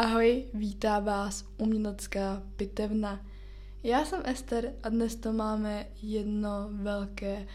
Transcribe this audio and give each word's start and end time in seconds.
Ahoj, 0.00 0.44
vítá 0.54 0.98
vás 0.98 1.44
umělecká 1.58 2.42
pitevna. 2.56 3.26
Já 3.82 4.04
jsem 4.04 4.22
Ester 4.24 4.72
a 4.82 4.88
dnes 4.88 5.16
to 5.16 5.32
máme 5.32 5.86
jedno 6.02 6.68
velké, 6.72 7.46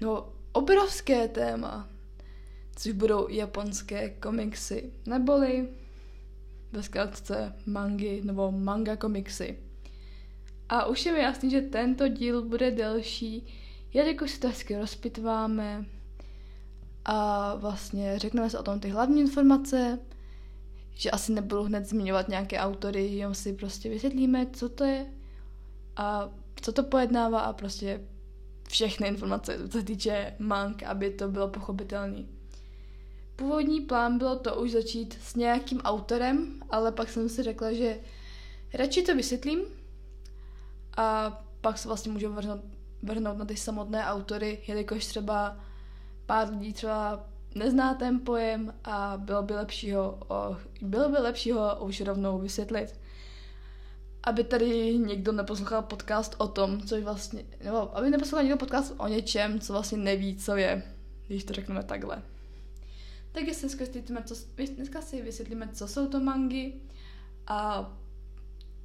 no 0.00 0.32
obrovské 0.52 1.28
téma, 1.28 1.88
což 2.76 2.92
budou 2.92 3.28
japonské 3.28 4.10
komiksy, 4.10 4.92
neboli 5.06 5.68
ve 6.72 6.82
zkratce 6.82 7.54
mangy 7.66 8.20
nebo 8.24 8.52
manga 8.52 8.96
komiksy. 8.96 9.58
A 10.68 10.86
už 10.86 11.06
je 11.06 11.12
mi 11.12 11.18
jasný, 11.18 11.50
že 11.50 11.60
tento 11.60 12.08
díl 12.08 12.42
bude 12.42 12.70
delší, 12.70 13.46
jelikož 13.92 14.30
si 14.30 14.40
to 14.40 14.48
hezky 14.48 14.78
rozpitváme 14.78 15.84
a 17.04 17.54
vlastně 17.54 18.18
řekneme 18.18 18.50
se 18.50 18.58
o 18.58 18.62
tom 18.62 18.80
ty 18.80 18.88
hlavní 18.88 19.20
informace, 19.20 19.98
že 20.94 21.10
asi 21.10 21.32
nebudu 21.32 21.62
hned 21.62 21.86
zmiňovat 21.86 22.28
nějaké 22.28 22.58
autory, 22.58 23.06
jenom 23.06 23.34
si 23.34 23.52
prostě 23.52 23.88
vysvětlíme, 23.88 24.46
co 24.52 24.68
to 24.68 24.84
je 24.84 25.06
a 25.96 26.28
co 26.62 26.72
to 26.72 26.82
pojednává 26.82 27.40
a 27.40 27.52
prostě 27.52 28.00
všechny 28.68 29.08
informace, 29.08 29.68
co 29.68 29.78
se 29.78 29.84
týče 29.84 30.34
mank, 30.38 30.82
aby 30.82 31.10
to 31.10 31.28
bylo 31.28 31.48
pochopitelné. 31.48 32.24
Původní 33.36 33.80
plán 33.80 34.18
bylo 34.18 34.36
to 34.36 34.54
už 34.54 34.70
začít 34.70 35.18
s 35.22 35.34
nějakým 35.34 35.80
autorem, 35.80 36.62
ale 36.70 36.92
pak 36.92 37.10
jsem 37.10 37.28
si 37.28 37.42
řekla, 37.42 37.72
že 37.72 37.98
radši 38.74 39.02
to 39.02 39.14
vysvětlím 39.14 39.60
a 40.96 41.38
pak 41.60 41.78
se 41.78 41.88
vlastně 41.88 42.12
můžu 42.12 42.32
vrhnout, 42.32 42.60
vrhnout 43.02 43.38
na 43.38 43.44
ty 43.44 43.56
samotné 43.56 44.04
autory, 44.04 44.62
jelikož 44.66 45.06
třeba 45.06 45.56
pár 46.26 46.50
lidí 46.50 46.72
třeba 46.72 47.31
nezná 47.54 47.94
ten 47.94 48.20
pojem 48.20 48.74
a 48.84 49.14
bylo 49.16 49.42
by 49.42 49.54
lepší 49.54 49.92
ho, 49.92 50.18
bylo 50.82 51.08
by 51.08 51.18
lepší 51.18 51.52
ho 51.52 51.84
už 51.84 52.00
rovnou 52.00 52.38
vysvětlit. 52.38 53.00
Aby 54.24 54.44
tady 54.44 54.98
někdo 54.98 55.32
neposlouchal 55.32 55.82
podcast 55.82 56.34
o 56.38 56.48
tom, 56.48 56.80
co 56.80 56.96
je 56.96 57.04
vlastně, 57.04 57.44
nebo 57.64 57.96
aby 57.96 58.10
neposlouchal 58.10 58.42
někdo 58.42 58.58
podcast 58.58 58.94
o 58.98 59.08
něčem, 59.08 59.60
co 59.60 59.72
vlastně 59.72 59.98
neví, 59.98 60.36
co 60.36 60.56
je, 60.56 60.82
když 61.26 61.44
to 61.44 61.52
řekneme 61.52 61.82
takhle. 61.82 62.22
Tak 63.32 63.54
si 63.54 63.60
dneska, 63.60 63.84
co, 64.24 64.34
dneska 64.74 65.02
si 65.02 65.22
vysvětlíme, 65.22 65.68
co 65.72 65.88
jsou 65.88 66.06
to 66.06 66.20
mangy 66.20 66.72
a 67.46 67.92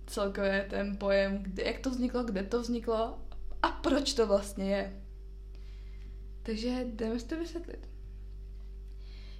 celkově 0.07 0.67
ten 0.69 0.97
pojem, 0.97 1.37
kde, 1.43 1.63
jak 1.63 1.79
to 1.79 1.89
vzniklo, 1.89 2.23
kde 2.23 2.43
to 2.43 2.61
vzniklo 2.61 3.21
a 3.61 3.67
proč 3.71 4.13
to 4.13 4.27
vlastně 4.27 4.69
je. 4.69 5.01
Takže 6.43 6.85
jdeme 6.85 7.19
si 7.19 7.25
to 7.25 7.37
vysvětlit. 7.37 7.96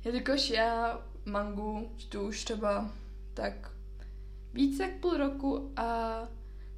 Jelikož 0.07 0.49
já 0.49 1.01
mangu 1.25 1.91
čtu 1.97 2.21
už 2.21 2.43
třeba 2.43 2.89
tak 3.33 3.71
více 4.53 4.83
jak 4.83 4.99
půl 4.99 5.17
roku 5.17 5.71
a 5.75 6.19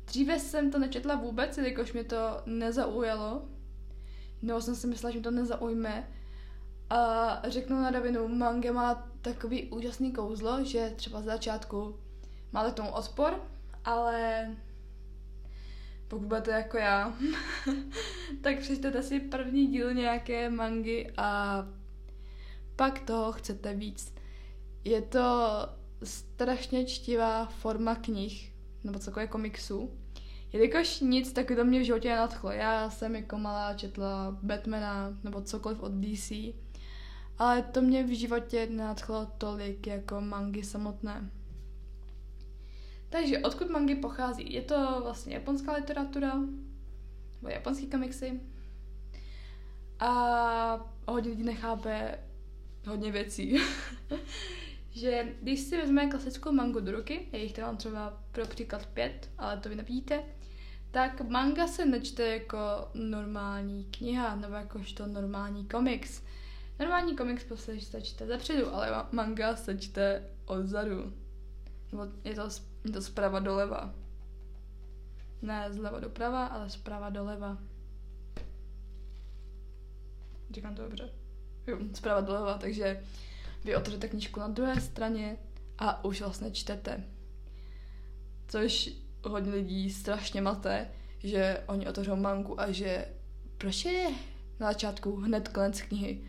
dříve 0.06 0.40
jsem 0.40 0.72
to 0.72 0.80
nečetla 0.80 1.16
vůbec, 1.16 1.58
jelikož 1.58 1.94
mě 1.94 2.04
to 2.04 2.42
nezaujalo. 2.46 3.46
Nebo 4.42 4.62
jsem 4.62 4.76
si 4.76 4.88
myslela, 4.88 5.12
že 5.12 5.18
mě 5.18 5.24
to 5.24 5.32
nezaujme. 5.32 6.10
A 6.90 7.42
řeknu 7.50 7.82
na 7.82 7.92
rovinu, 7.92 8.28
manga 8.28 8.72
má 8.72 9.10
takový 9.22 9.70
úžasný 9.70 10.12
kouzlo, 10.12 10.64
že 10.66 10.94
třeba 10.96 11.22
z 11.22 11.26
začátku 11.26 12.00
máte 12.52 12.72
tomu 12.72 12.92
odpor, 12.92 13.42
ale 13.86 14.50
pokud 16.08 16.26
budete 16.28 16.52
jako 16.52 16.78
já, 16.78 17.14
tak 18.42 18.60
přečtete 18.60 19.04
si 19.04 19.20
první 19.20 19.68
díl 19.68 19.94
nějaké 19.94 20.50
mangy 20.50 21.14
a 21.18 21.79
pak 22.80 23.00
toho 23.00 23.32
chcete 23.32 23.74
víc. 23.74 24.14
Je 24.84 25.02
to 25.02 25.60
strašně 26.04 26.86
čtivá 26.86 27.46
forma 27.46 27.96
knih, 27.96 28.54
nebo 28.84 29.00
cokoliv 29.00 29.30
komiksů. 29.30 29.92
Jelikož 30.54 31.00
nic 31.00 31.34
taky 31.34 31.56
do 31.56 31.66
mě 31.66 31.80
v 31.80 31.86
životě 31.86 32.10
nenadchlo. 32.10 32.52
Já 32.52 32.90
jsem 32.90 33.16
jako 33.16 33.38
malá 33.38 33.74
četla 33.74 34.38
Batmana 34.44 35.18
nebo 35.24 35.42
cokoliv 35.42 35.80
od 35.80 35.92
DC, 35.92 36.32
ale 37.38 37.62
to 37.62 37.82
mě 37.82 38.04
v 38.04 38.18
životě 38.18 38.68
nenadchlo 38.70 39.28
tolik 39.38 39.88
jako 39.88 40.22
mangy 40.22 40.64
samotné. 40.64 41.32
Takže 43.10 43.40
odkud 43.40 43.70
mangy 43.70 43.96
pochází? 43.96 44.54
Je 44.54 44.62
to 44.62 45.02
vlastně 45.04 45.34
japonská 45.34 45.74
literatura, 45.74 46.36
nebo 47.42 47.50
japonský 47.50 47.88
komiksy. 47.88 48.40
A 50.00 50.12
hodně 51.08 51.30
lidí 51.30 51.44
nechápe 51.44 52.20
hodně 52.86 53.12
věcí. 53.12 53.58
že 54.92 55.36
když 55.42 55.60
si 55.60 55.78
vezmeme 55.78 56.12
klasickou 56.12 56.52
mangu 56.52 56.80
do 56.80 56.92
ruky, 56.92 57.28
je 57.32 57.44
jich 57.44 57.54
tam 57.54 57.78
třeba 57.78 58.24
pro 58.32 58.46
příklad 58.46 58.86
pět, 58.86 59.30
ale 59.38 59.58
to 59.58 59.70
vy 59.70 59.76
nevidíte, 59.76 60.24
tak 60.92 61.22
manga 61.22 61.68
se 61.68 61.86
nečte 61.86 62.28
jako 62.28 62.58
normální 62.94 63.86
kniha, 63.86 64.36
nebo 64.36 64.54
jakožto 64.54 65.08
normální 65.08 65.66
komiks. 65.68 66.24
Normální 66.80 67.16
komiks 67.16 67.44
prostě 67.44 67.82
se 67.82 68.02
čte 68.02 68.28
zepředu, 68.28 68.74
ale 68.74 69.06
manga 69.12 69.56
se 69.56 69.78
čte 69.78 70.30
odzadu. 70.46 71.14
Nebo 71.92 72.08
je 72.24 72.36
to, 72.36 72.50
je 72.86 72.92
to 72.92 73.02
zprava 73.02 73.40
doleva. 73.40 73.94
Ne 75.42 75.74
zleva 75.74 76.00
doprava, 76.00 76.46
ale 76.46 76.70
zprava 76.70 77.10
doleva. 77.10 77.58
Říkám 80.52 80.76
to 80.76 80.82
dobře 80.82 81.10
jo, 81.70 81.78
zprava 81.94 82.22
doleva, 82.22 82.58
takže 82.58 83.04
vy 83.64 83.76
otevřete 83.76 84.08
knížku 84.08 84.40
na 84.40 84.48
druhé 84.48 84.82
straně 84.82 85.38
a 85.78 86.06
už 86.06 86.22
vlastně 86.22 86.52
čtete. 86.52 87.04
Což 88.48 88.90
hodně 89.24 89.52
lidí 89.52 89.90
strašně 89.90 90.42
mate, 90.42 90.92
že 91.24 91.64
oni 91.68 91.88
otevřou 91.88 92.16
mangu 92.16 92.62
a 92.62 92.72
že 92.72 93.06
proč 93.58 93.86
je 93.86 94.10
na 94.60 94.68
začátku 94.68 95.16
hned 95.16 95.48
konec 95.48 95.82
knihy. 95.82 96.22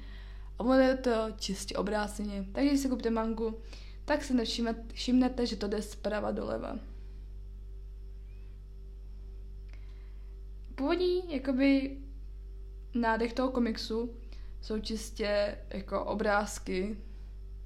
A 0.59 0.61
ono 0.61 0.75
je 0.75 0.97
to 0.97 1.27
čistě 1.39 1.77
obráceně. 1.77 2.47
Takže 2.53 2.71
když 2.71 2.81
si 2.81 2.89
koupíte 2.89 3.11
mangu, 3.11 3.61
tak 4.05 4.25
si 4.25 4.34
nevšimnete, 4.34 5.47
že 5.47 5.57
to 5.57 5.69
jde 5.69 5.83
zprava 5.83 6.31
doleva. 6.31 6.78
Původní 10.75 11.34
jakoby 11.34 11.99
nádech 12.95 13.33
toho 13.33 13.51
komiksu 13.51 14.15
jsou 14.60 14.81
čistě 14.81 15.59
jako 15.71 16.04
obrázky, 16.04 16.97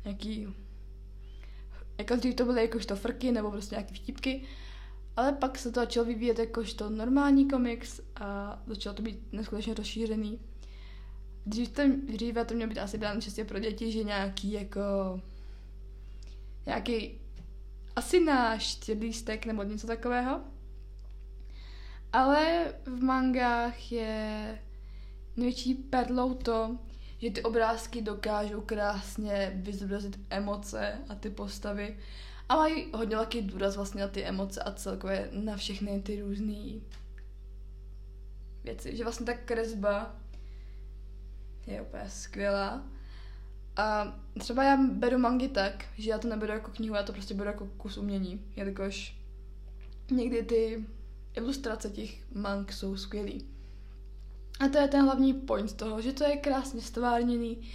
nějaký, 0.05 0.55
jako 1.99 2.17
dřív 2.17 2.35
to 2.35 2.45
byly 2.45 2.63
jakožto 2.63 2.97
frky 2.97 3.33
nebo 3.33 3.51
prostě 3.51 3.75
nějaké 3.75 3.95
vtipky, 3.95 4.43
ale 5.17 5.33
pak 5.33 5.59
se 5.59 5.73
to 5.73 5.81
začalo 5.81 6.07
vyvíjet 6.07 6.39
jakožto 6.39 6.91
normální 6.91 7.49
komiks 7.49 8.01
a 8.17 8.59
začalo 8.67 8.95
to 8.95 9.03
být 9.03 9.33
neskutečně 9.33 9.75
rozšířený. 9.75 10.41
Dřív 11.47 11.69
to, 11.69 11.83
dříve 12.07 12.45
to 12.45 12.55
mělo 12.55 12.69
být 12.69 12.79
asi 12.79 12.99
dáno 12.99 13.21
čistě 13.21 13.45
pro 13.45 13.59
děti, 13.59 13.93
že 13.93 14.05
nějaký 14.05 14.53
jako 14.53 14.81
nějaký 16.67 17.21
asi 17.97 18.21
náš 18.21 18.81
lístek 19.01 19.47
nebo 19.47 19.63
něco 19.63 19.87
takového. 19.87 20.41
Ale 22.13 22.75
v 22.87 23.03
mangách 23.03 23.93
je 23.93 24.59
největší 25.37 25.75
perlou 25.75 26.35
to, 26.35 26.79
že 27.19 27.31
ty 27.31 27.43
obrázky 27.43 28.03
dokážou 28.03 28.61
krásně 28.61 29.53
vyzobrazit 29.57 30.21
emoce 30.31 30.99
a 31.09 31.15
ty 31.15 31.31
postavy 31.31 31.99
a 32.49 32.57
mají 32.57 32.87
hodně 32.95 33.17
velký 33.17 33.43
důraz 33.43 33.77
vlastně 33.77 34.01
na 34.03 34.09
ty 34.09 34.25
emoce 34.25 34.63
a 34.63 34.73
celkově 34.73 35.29
na 35.33 35.57
všechny 35.57 36.03
ty 36.03 36.21
různé 36.21 36.81
věci. 38.65 38.97
Že 38.97 39.05
vlastně 39.05 39.27
ta 39.27 39.35
kresba 39.35 40.17
je 41.67 41.83
úplně 41.83 42.11
skvělá. 42.11 42.87
A 43.77 44.17
třeba 44.39 44.65
já 44.65 44.77
beru 44.77 45.19
mangy 45.19 45.49
tak, 45.49 45.85
že 45.99 46.11
já 46.11 46.19
to 46.19 46.29
neberu 46.29 46.53
jako 46.53 46.71
knihu, 46.71 46.95
já 46.95 47.03
to 47.03 47.13
prostě 47.13 47.35
beru 47.35 47.51
jako 47.51 47.67
kus 47.67 47.99
umění, 47.99 48.45
jelikož 48.57 49.17
někdy 50.11 50.43
ty 50.43 50.85
ilustrace 51.35 51.91
těch 51.91 52.35
mang 52.35 52.73
jsou 52.73 52.97
skvělý. 52.97 53.54
A 54.61 54.69
to 54.69 54.79
je 54.79 54.89
ten 54.89 55.05
hlavní 55.05 55.35
point 55.35 55.77
toho, 55.77 56.03
že 56.03 56.13
to 56.13 56.25
je 56.25 56.37
krásně 56.37 56.81
stvárněný, 56.81 57.69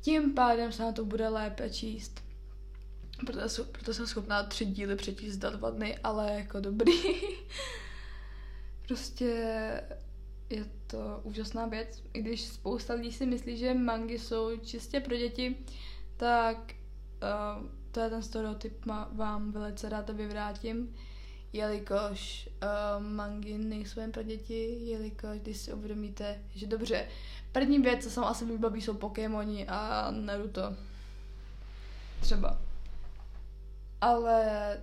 tím 0.00 0.34
pádem 0.34 0.72
se 0.72 0.82
na 0.82 0.92
to 0.92 1.04
bude 1.04 1.28
lépe 1.28 1.70
číst. 1.70 2.20
Proto, 3.26 3.64
proto 3.64 3.94
jsem 3.94 4.06
schopná 4.06 4.42
tři 4.42 4.64
díly 4.64 4.96
přečíst 4.96 5.40
za 5.40 5.50
dva 5.50 5.70
dny, 5.70 5.98
ale 5.98 6.32
jako 6.32 6.60
dobrý. 6.60 6.92
prostě 8.88 9.26
je 10.50 10.64
to 10.86 11.20
úžasná 11.22 11.66
věc. 11.66 12.02
I 12.12 12.22
když 12.22 12.42
spousta 12.44 12.94
lidí 12.94 13.12
si 13.12 13.26
myslí, 13.26 13.56
že 13.56 13.74
mangy 13.74 14.18
jsou 14.18 14.56
čistě 14.56 15.00
pro 15.00 15.16
děti, 15.16 15.56
tak 16.16 16.72
uh, 17.22 17.66
to 17.90 18.00
je 18.00 18.10
ten 18.10 18.22
stereotyp, 18.22 18.86
vám 19.12 19.52
velice 19.52 19.88
ráda 19.88 20.12
vyvrátím 20.14 20.94
jelikož 21.52 22.48
uh, 22.62 23.02
mangy 23.02 23.58
nejsou 23.58 24.00
jen 24.00 24.12
pro 24.12 24.22
děti, 24.22 24.78
jelikož 24.80 25.38
když 25.38 25.56
si 25.56 25.72
uvědomíte, 25.72 26.38
že 26.54 26.66
dobře, 26.66 27.08
první 27.52 27.78
věc, 27.78 28.04
co 28.04 28.10
jsem 28.10 28.24
asi 28.24 28.44
vybaví, 28.44 28.80
jsou 28.80 28.94
Pokémoni 28.94 29.66
a 29.68 30.10
Naruto. 30.10 30.76
Třeba. 32.20 32.58
ale 34.00 34.76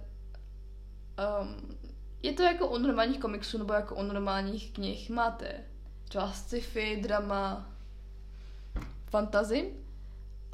um, 1.42 1.78
je 2.24 2.34
to 2.34 2.44
jako 2.44 2.68
u 2.68 2.78
normálních 2.78 3.19
komiksů 3.19 3.58
nebo 3.58 3.74
jako 3.74 3.96
u 3.96 4.04
normálních 4.04 4.74
knih. 4.74 5.10
Máte 5.10 5.64
třeba 6.04 6.31
sci-fi, 6.31 6.98
drama, 7.04 7.69
fantasy. 9.10 9.74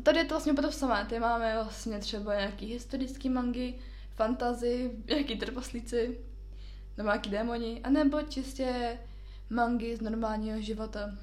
Tady 0.04 0.20
je 0.20 0.26
to 0.26 0.34
vlastně 0.34 0.52
úplně 0.52 0.68
to 0.68 0.74
samé. 0.74 1.06
Tady 1.10 1.20
máme 1.20 1.54
vlastně 1.54 2.00
třeba 2.00 2.36
nějaký 2.36 2.66
historický 2.66 3.30
mangy, 3.30 3.74
fantasy, 4.16 4.92
nějaký 5.08 5.36
trpaslíci, 5.36 6.18
nebo 6.98 7.10
nějaký 7.10 7.30
démoni, 7.30 7.82
anebo 7.84 8.22
čistě 8.22 9.00
mangy 9.50 9.96
z 9.96 10.02
normálního 10.02 10.62
života. 10.62 11.18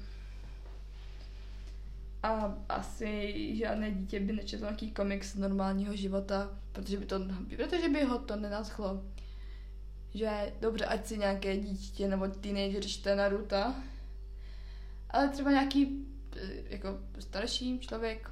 A 2.23 2.57
asi 2.69 3.55
žádné 3.55 3.91
dítě 3.91 4.19
by 4.19 4.33
nečetlo 4.33 4.67
nějaký 4.67 4.91
komiks 4.91 5.31
z 5.31 5.37
normálního 5.37 5.95
života, 5.95 6.59
protože 6.71 6.97
by, 6.97 7.05
to, 7.05 7.19
protože 7.55 7.89
by 7.89 8.03
ho 8.03 8.19
to 8.19 8.35
nenaschlo. 8.35 9.03
Že 10.13 10.53
dobře, 10.61 10.85
ať 10.85 11.05
si 11.05 11.17
nějaké 11.17 11.57
dítě 11.57 12.07
nebo 12.07 12.27
teenager 12.27 12.85
čte 12.85 13.15
Naruto, 13.15 13.73
ale 15.09 15.29
třeba 15.29 15.51
nějaký 15.51 16.05
eh, 16.35 16.51
jako 16.69 16.99
starší 17.19 17.79
člověk 17.79 18.31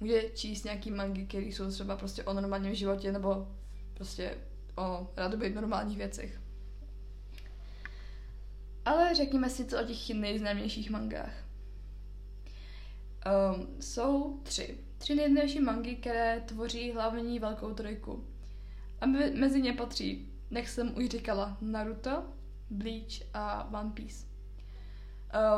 může 0.00 0.22
číst 0.22 0.64
nějaký 0.64 0.90
mangy, 0.90 1.26
které 1.26 1.46
jsou 1.46 1.70
třeba 1.70 1.96
prostě 1.96 2.24
o 2.24 2.32
normálním 2.32 2.74
životě 2.74 3.12
nebo 3.12 3.48
prostě 3.94 4.38
o 4.76 5.12
rádoby 5.16 5.50
normálních 5.50 5.98
věcech. 5.98 6.40
Ale 8.84 9.14
řekněme 9.14 9.50
si 9.50 9.64
co 9.64 9.80
o 9.80 9.84
těch 9.84 10.10
nejznámějších 10.10 10.90
mangách. 10.90 11.32
Um, 13.26 13.80
jsou 13.80 14.40
tři. 14.42 14.78
Tři 14.98 15.14
nejznámější 15.14 15.60
mangy, 15.60 15.96
které 15.96 16.40
tvoří 16.40 16.92
hlavní 16.92 17.38
velkou 17.38 17.74
trojku. 17.74 18.24
A 19.00 19.06
mezi 19.06 19.62
ně 19.62 19.72
patří, 19.72 20.32
jak 20.50 20.68
jsem 20.68 20.96
už 20.96 21.08
říkala, 21.08 21.58
Naruto, 21.60 22.22
Bleach 22.70 23.34
a 23.34 23.70
One 23.80 23.90
Piece. 23.90 24.26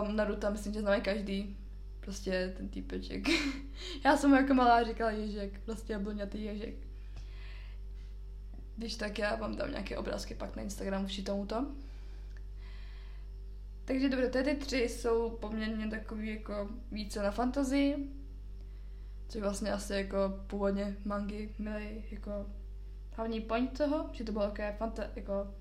Um, 0.03 0.17
Naruto 0.17 0.51
myslím, 0.51 0.73
že 0.73 0.81
známe 0.81 1.01
každý. 1.01 1.60
Prostě 2.01 2.55
ten 2.57 2.69
týpeček. 2.69 3.29
Já 4.05 4.17
jsem 4.17 4.31
mu 4.31 4.37
jako 4.37 4.55
malá 4.55 4.85
říkala 4.85 5.11
ježek, 5.11 5.61
prostě 5.61 5.99
blňatý 5.99 6.45
ježek. 6.45 6.75
Když 8.77 8.97
tak 8.97 9.19
já 9.19 9.37
vám 9.37 9.57
dám 9.57 9.71
nějaké 9.71 9.99
obrázky 9.99 10.35
pak 10.35 10.57
na 10.57 10.63
Instagramu 10.63 11.07
vši 11.07 11.23
tomuto. 11.23 11.67
Takže 13.85 14.09
dobře, 14.09 14.43
ty 14.43 14.55
tři 14.55 14.77
jsou 14.77 15.31
poměrně 15.31 15.89
takový 15.89 16.29
jako 16.35 16.69
více 16.93 17.23
na 17.23 17.31
fantazii, 17.31 18.11
což 19.29 19.43
vlastně 19.43 19.73
asi 19.73 19.93
jako 19.93 20.17
původně 20.47 20.97
mangy 21.05 21.49
měly 21.59 22.05
jako 22.11 22.47
hlavní 23.13 23.41
point 23.41 23.79
toho, 23.79 24.11
že 24.13 24.25
to 24.25 24.33
bylo 24.33 24.45
takové 24.45 24.77
fanta- 24.81 25.11
jako 25.17 25.55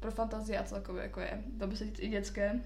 pro 0.00 0.10
fantazii 0.10 0.58
a 0.58 0.64
celkově 0.64 1.02
jako 1.02 1.20
je, 1.20 1.42
by 1.66 1.76
se 1.76 1.84
říct 1.84 2.00
i 2.00 2.08
dětské. 2.08 2.60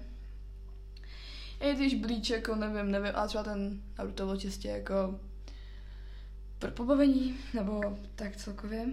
I 1.63 1.75
když 1.75 1.95
blíč, 1.95 2.29
jako 2.29 2.55
nevím, 2.55 2.91
nevím, 2.91 3.11
ale 3.15 3.27
třeba 3.27 3.43
ten 3.43 3.81
Naruto 3.97 4.25
byl 4.25 4.37
čistě 4.37 4.67
jako 4.67 5.19
pro 6.59 6.71
pobavení, 6.71 7.37
nebo 7.53 7.97
tak 8.15 8.35
celkově. 8.35 8.87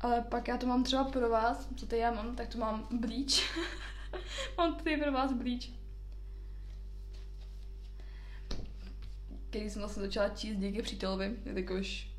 Ale 0.00 0.22
pak 0.22 0.48
já 0.48 0.56
to 0.56 0.66
mám 0.66 0.84
třeba 0.84 1.04
pro 1.04 1.28
vás, 1.28 1.68
co 1.76 1.86
tady 1.86 2.02
já 2.02 2.12
mám, 2.12 2.36
tak 2.36 2.48
to 2.48 2.58
mám 2.58 2.88
Bleach. 3.00 3.56
mám 4.58 4.74
tady 4.74 4.96
pro 4.96 5.12
vás 5.12 5.32
Bleach. 5.32 5.64
Který 9.50 9.70
jsem 9.70 9.82
vlastně 9.82 10.02
začala 10.02 10.28
číst 10.28 10.56
díky 10.56 10.82
přítelovi, 10.82 11.36
jakož 11.44 12.10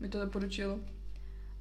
mi 0.00 0.08
to 0.08 0.24
doporučil. 0.24 0.80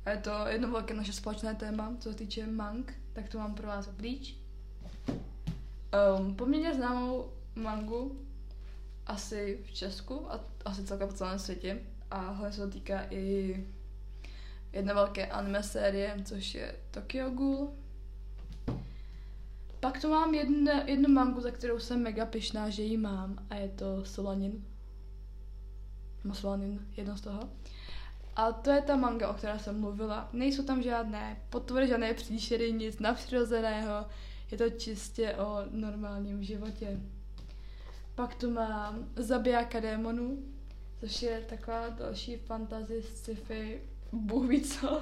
A 0.05 0.09
je 0.09 0.17
to 0.17 0.31
jedno 0.47 0.71
velké 0.71 0.93
naše 0.93 1.13
společné 1.13 1.55
téma, 1.55 1.95
co 1.99 2.09
se 2.09 2.15
týče 2.15 2.47
mang, 2.47 2.93
tak 3.13 3.29
to 3.29 3.37
mám 3.37 3.55
pro 3.55 3.67
vás 3.67 3.87
Bleach. 3.87 4.27
Um, 6.19 6.35
poměrně 6.35 6.73
známou 6.73 7.33
mangu 7.55 8.25
asi 9.05 9.59
v 9.65 9.71
Česku 9.71 10.31
a 10.31 10.39
asi 10.65 10.83
celkem 10.83 11.07
po 11.07 11.13
celém 11.13 11.39
světě. 11.39 11.81
A 12.11 12.19
hlavně 12.19 12.55
se 12.55 12.61
to 12.61 12.69
týká 12.71 13.05
i 13.09 13.55
jedna 14.73 14.93
velké 14.93 15.27
anime 15.27 15.63
série, 15.63 16.17
což 16.25 16.55
je 16.55 16.75
Tokyo 16.91 17.29
Ghoul. 17.29 17.73
Pak 19.79 20.01
tu 20.01 20.09
mám 20.09 20.33
jedne, 20.33 20.83
jednu 20.87 21.09
mangu, 21.09 21.41
za 21.41 21.51
kterou 21.51 21.79
jsem 21.79 22.03
mega 22.03 22.25
pyšná, 22.25 22.69
že 22.69 22.83
ji 22.83 22.97
mám 22.97 23.47
a 23.49 23.55
je 23.55 23.69
to 23.69 24.05
Solanin. 24.05 24.65
Solanin, 26.33 26.87
jedno 26.97 27.17
z 27.17 27.21
toho. 27.21 27.49
A 28.39 28.51
to 28.51 28.71
je 28.71 28.81
ta 28.81 28.95
manga, 28.95 29.29
o 29.29 29.33
které 29.33 29.59
jsem 29.59 29.79
mluvila. 29.79 30.29
Nejsou 30.33 30.63
tam 30.63 30.81
žádné 30.81 31.37
potvory, 31.49 31.87
žádné 31.87 32.13
příšery, 32.13 32.73
nic 32.73 32.99
nadpřirozeného. 32.99 34.05
Je 34.51 34.57
to 34.57 34.69
čistě 34.69 35.35
o 35.35 35.57
normálním 35.71 36.43
životě. 36.43 36.99
Pak 38.15 38.35
tu 38.35 38.51
mám 38.51 39.09
Zabijáka 39.15 39.79
démonů, 39.79 40.43
což 40.99 41.21
je 41.21 41.41
taková 41.49 41.89
další 41.89 42.37
fantasy 42.37 43.01
sci-fi 43.01 43.81
Bůh 44.11 44.47
ví 44.49 44.61
co. 44.61 45.01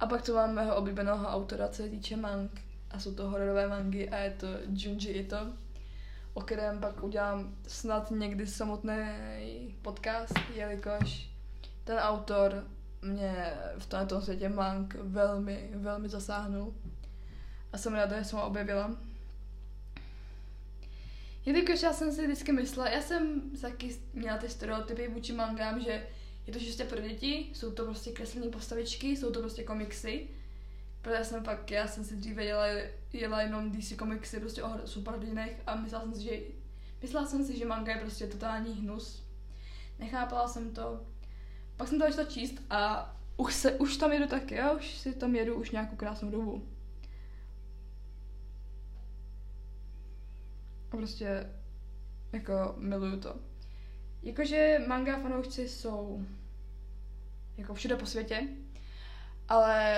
A 0.00 0.06
pak 0.06 0.22
tu 0.22 0.34
mám 0.34 0.54
mého 0.54 0.76
oblíbeného 0.76 1.26
autora, 1.26 1.68
co 1.68 1.82
se 1.82 1.88
týče 1.88 2.16
mang. 2.16 2.50
A 2.90 3.00
jsou 3.00 3.14
to 3.14 3.30
hororové 3.30 3.68
mangy 3.68 4.08
a 4.08 4.16
je 4.16 4.30
to 4.30 4.46
Junji 4.72 5.12
Ito, 5.12 5.38
o 6.34 6.40
kterém 6.40 6.80
pak 6.80 7.02
udělám 7.02 7.54
snad 7.66 8.10
někdy 8.10 8.46
samotný 8.46 8.94
podcast, 9.82 10.34
jelikož 10.54 11.33
ten 11.84 11.98
autor 11.98 12.64
mě 13.02 13.54
v 13.78 13.86
tomto 13.86 14.20
světě 14.20 14.48
mang 14.48 14.94
velmi, 14.94 15.70
velmi 15.74 16.08
zasáhnul. 16.08 16.74
A 17.72 17.78
jsem 17.78 17.94
ráda, 17.94 18.18
že 18.18 18.24
jsem 18.24 18.38
ho 18.38 18.46
objevila. 18.46 18.96
Jelikož 21.46 21.82
já 21.82 21.92
jsem 21.92 22.12
si 22.12 22.26
vždycky 22.26 22.52
myslela, 22.52 22.90
já 22.90 23.02
jsem 23.02 23.40
taky 23.60 23.96
měla 24.12 24.38
ty 24.38 24.48
stereotypy 24.48 25.08
vůči 25.08 25.32
mangám, 25.32 25.80
že 25.80 26.06
je 26.46 26.52
to 26.52 26.58
čistě 26.58 26.84
pro 26.84 27.00
děti, 27.00 27.50
jsou 27.52 27.72
to 27.72 27.84
prostě 27.84 28.12
kreslené 28.12 28.50
postavičky, 28.50 29.16
jsou 29.16 29.30
to 29.30 29.40
prostě 29.40 29.64
komiksy. 29.64 30.28
Protože 31.02 31.24
jsem 31.24 31.44
pak, 31.44 31.70
já 31.70 31.88
jsem 31.88 32.04
si 32.04 32.16
dříve 32.16 32.44
jela, 32.44 32.66
jela 33.12 33.42
jenom 33.42 33.72
DC 33.72 33.92
komiksy 33.98 34.40
prostě 34.40 34.62
o 34.62 34.86
superhrdinech 34.86 35.62
a 35.66 35.74
myslela 35.74 36.04
jsem 36.04 36.14
si, 36.14 36.22
že 36.22 36.40
myslela 37.02 37.26
jsem 37.26 37.44
si, 37.44 37.58
že 37.58 37.64
manga 37.64 37.92
je 37.92 38.00
prostě 38.00 38.26
totální 38.26 38.74
hnus. 38.74 39.22
Nechápala 39.98 40.48
jsem 40.48 40.70
to. 40.70 41.06
Pak 41.76 41.88
jsem 41.88 41.98
to 41.98 42.04
začala 42.04 42.28
číst 42.28 42.54
a 42.70 43.10
už, 43.36 43.54
se, 43.54 43.72
už 43.72 43.96
tam 43.96 44.12
jedu 44.12 44.26
taky, 44.26 44.54
já 44.54 44.72
už 44.72 44.98
si 44.98 45.14
tam 45.14 45.36
jedu 45.36 45.54
už 45.54 45.70
nějakou 45.70 45.96
krásnou 45.96 46.30
dobu. 46.30 46.68
A 50.90 50.96
prostě 50.96 51.50
jako 52.32 52.74
miluju 52.78 53.20
to. 53.20 53.36
Jakože 54.22 54.78
manga 54.86 55.18
fanoušci 55.18 55.68
jsou 55.68 56.26
jako 57.56 57.74
všude 57.74 57.96
po 57.96 58.06
světě, 58.06 58.48
ale 59.48 59.96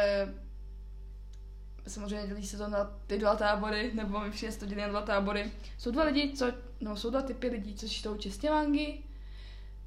samozřejmě 1.87 2.27
dělí 2.27 2.47
se 2.47 2.57
to 2.57 2.69
na 2.69 2.85
ty 3.07 3.19
dva 3.19 3.37
tábory, 3.37 3.95
nebo 3.95 4.31
všichni 4.31 4.53
se 4.53 4.59
to 4.61 4.67
dělí 4.67 4.81
na 4.81 4.89
dva 4.89 5.03
tábory. 5.03 5.53
Jsou 5.79 5.91
dva 5.91 6.05
lidi, 6.05 6.33
co, 6.37 6.47
no, 6.81 6.97
jsou 6.97 7.11
dva 7.11 7.23
typy 7.23 7.49
lidí, 7.49 7.75
co 7.75 7.89
čtou 7.89 8.17
čistě 8.17 8.51
mangy, 8.51 9.03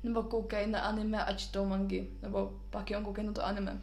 nebo 0.03 0.23
koukají 0.23 0.71
na 0.71 0.79
anime 0.79 1.25
a 1.25 1.33
čtou 1.33 1.65
mangy, 1.65 2.07
nebo 2.21 2.59
pak 2.69 2.91
jen 2.91 3.03
koukají 3.03 3.27
na 3.27 3.33
to 3.33 3.45
anime. 3.45 3.81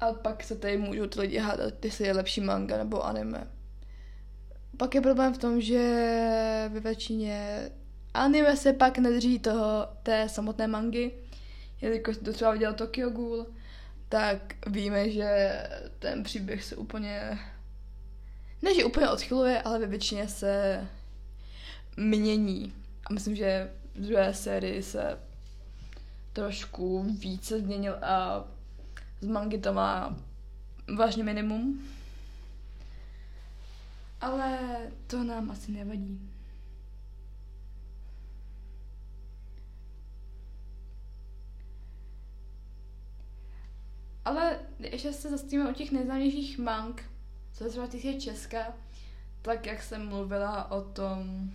A 0.00 0.12
pak 0.12 0.44
se 0.44 0.56
tady 0.56 0.76
můžou 0.76 1.06
ty 1.06 1.20
lidi 1.20 1.38
hádat, 1.38 1.84
jestli 1.84 2.06
je 2.06 2.12
lepší 2.12 2.40
manga 2.40 2.78
nebo 2.78 3.06
anime. 3.06 3.46
Pak 4.76 4.94
je 4.94 5.00
problém 5.00 5.34
v 5.34 5.38
tom, 5.38 5.60
že 5.60 5.80
ve 6.72 6.80
většině 6.80 7.70
anime 8.14 8.56
se 8.56 8.72
pak 8.72 8.98
nedrží 8.98 9.38
toho 9.38 9.88
té 10.02 10.28
samotné 10.28 10.66
mangy, 10.66 11.12
jelikož 11.80 12.16
to 12.16 12.32
třeba 12.32 12.52
viděl 12.52 12.74
Tokyo 12.74 13.10
Ghoul, 13.10 13.46
tak 14.08 14.54
víme, 14.66 15.10
že 15.10 15.58
ten 15.98 16.22
příběh 16.22 16.64
se 16.64 16.76
úplně, 16.76 17.38
ne 18.62 18.74
že 18.74 18.84
úplně 18.84 19.08
odchyluje, 19.08 19.62
ale 19.62 19.78
ve 19.78 19.86
většině 19.86 20.28
se 20.28 20.84
mění. 21.96 22.83
A 23.06 23.12
myslím, 23.12 23.36
že 23.36 23.70
v 23.94 24.00
druhé 24.00 24.34
sérii 24.34 24.82
se 24.82 25.18
trošku 26.32 27.02
více 27.02 27.60
změnil 27.60 27.94
a 28.04 28.44
z 29.20 29.26
mangy 29.26 29.58
to 29.58 29.72
má 29.72 30.16
vážně 30.96 31.24
minimum. 31.24 31.82
Ale 34.20 34.58
to 35.06 35.24
nám 35.24 35.50
asi 35.50 35.72
nevadí. 35.72 36.30
Ale 44.24 44.58
ještě 44.78 45.12
se 45.12 45.30
zastavíme 45.30 45.70
o 45.70 45.72
těch 45.72 45.92
nejznámějších 45.92 46.58
mang, 46.58 47.02
Co 47.52 47.64
se 47.64 47.70
třeba 47.70 47.86
týče 47.86 48.14
Česka, 48.14 48.74
tak 49.42 49.66
jak 49.66 49.82
jsem 49.82 50.08
mluvila 50.08 50.70
o 50.70 50.82
tom 50.82 51.50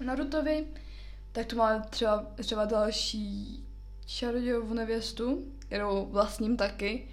Narutovi, 0.00 0.66
tak 1.32 1.46
tu 1.46 1.56
máme 1.56 1.84
třeba, 1.90 2.26
třeba 2.36 2.64
další 2.64 3.64
čarodějovu 4.06 4.74
nevěstu, 4.74 5.52
kterou 5.58 6.06
vlastním 6.06 6.56
taky, 6.56 7.08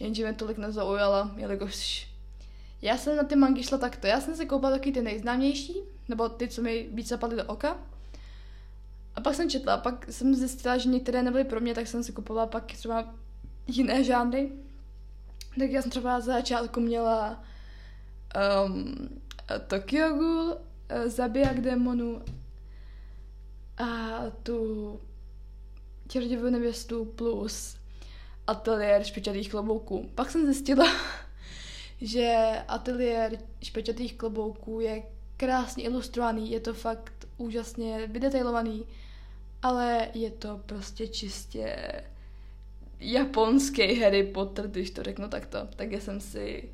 jenže 0.00 0.22
mě 0.22 0.32
tolik 0.34 0.58
nezaujala, 0.58 1.30
jelikož 1.36 2.10
já 2.82 2.96
jsem 2.96 3.16
na 3.16 3.24
ty 3.24 3.36
mangy 3.36 3.62
šla 3.62 3.78
takto. 3.78 4.06
Já 4.06 4.20
jsem 4.20 4.36
si 4.36 4.46
koupila 4.46 4.70
taky 4.70 4.92
ty 4.92 5.02
nejznámější, 5.02 5.74
nebo 6.08 6.28
ty, 6.28 6.48
co 6.48 6.62
mi 6.62 6.88
víc 6.92 7.08
zapadly 7.08 7.36
do 7.36 7.44
oka. 7.44 7.76
A 9.14 9.20
pak 9.20 9.34
jsem 9.34 9.50
četla, 9.50 9.76
pak 9.76 10.06
jsem 10.10 10.34
zjistila, 10.34 10.78
že 10.78 10.88
některé 10.88 11.22
nebyly 11.22 11.44
pro 11.44 11.60
mě, 11.60 11.74
tak 11.74 11.86
jsem 11.86 12.04
si 12.04 12.12
kupovala 12.12 12.46
pak 12.46 12.64
třeba 12.64 13.14
jiné 13.66 14.04
žánry. 14.04 14.52
Tak 15.58 15.70
já 15.70 15.82
jsem 15.82 15.90
třeba 15.90 16.20
za 16.20 16.32
začátku 16.32 16.80
měla 16.80 17.44
um, 18.64 19.08
Tokyo 19.66 20.08
Ghoul, 20.08 20.56
uh, 20.90 21.08
Zabijak 21.08 21.60
démonů 21.60 22.22
a 23.78 24.20
tu 24.42 25.00
Čerděvou 26.08 26.50
nevěstu 26.50 27.04
plus 27.04 27.76
ateliér 28.46 29.04
špičatých 29.04 29.50
klobouků. 29.50 30.10
Pak 30.14 30.30
jsem 30.30 30.44
zjistila, 30.44 30.86
že 32.00 32.34
ateliér 32.68 33.38
špičatých 33.62 34.14
klobouků 34.14 34.80
je 34.80 35.02
krásně 35.36 35.84
ilustrovaný, 35.84 36.50
je 36.50 36.60
to 36.60 36.74
fakt 36.74 37.28
úžasně 37.36 38.06
vydetailovaný, 38.06 38.84
ale 39.62 40.08
je 40.14 40.30
to 40.30 40.60
prostě 40.66 41.08
čistě 41.08 41.76
japonský 43.00 44.00
Harry 44.00 44.22
Potter, 44.22 44.68
když 44.68 44.90
to 44.90 45.02
řeknu 45.02 45.28
takto. 45.28 45.58
Takže 45.76 46.00
jsem 46.00 46.20
si 46.20 46.70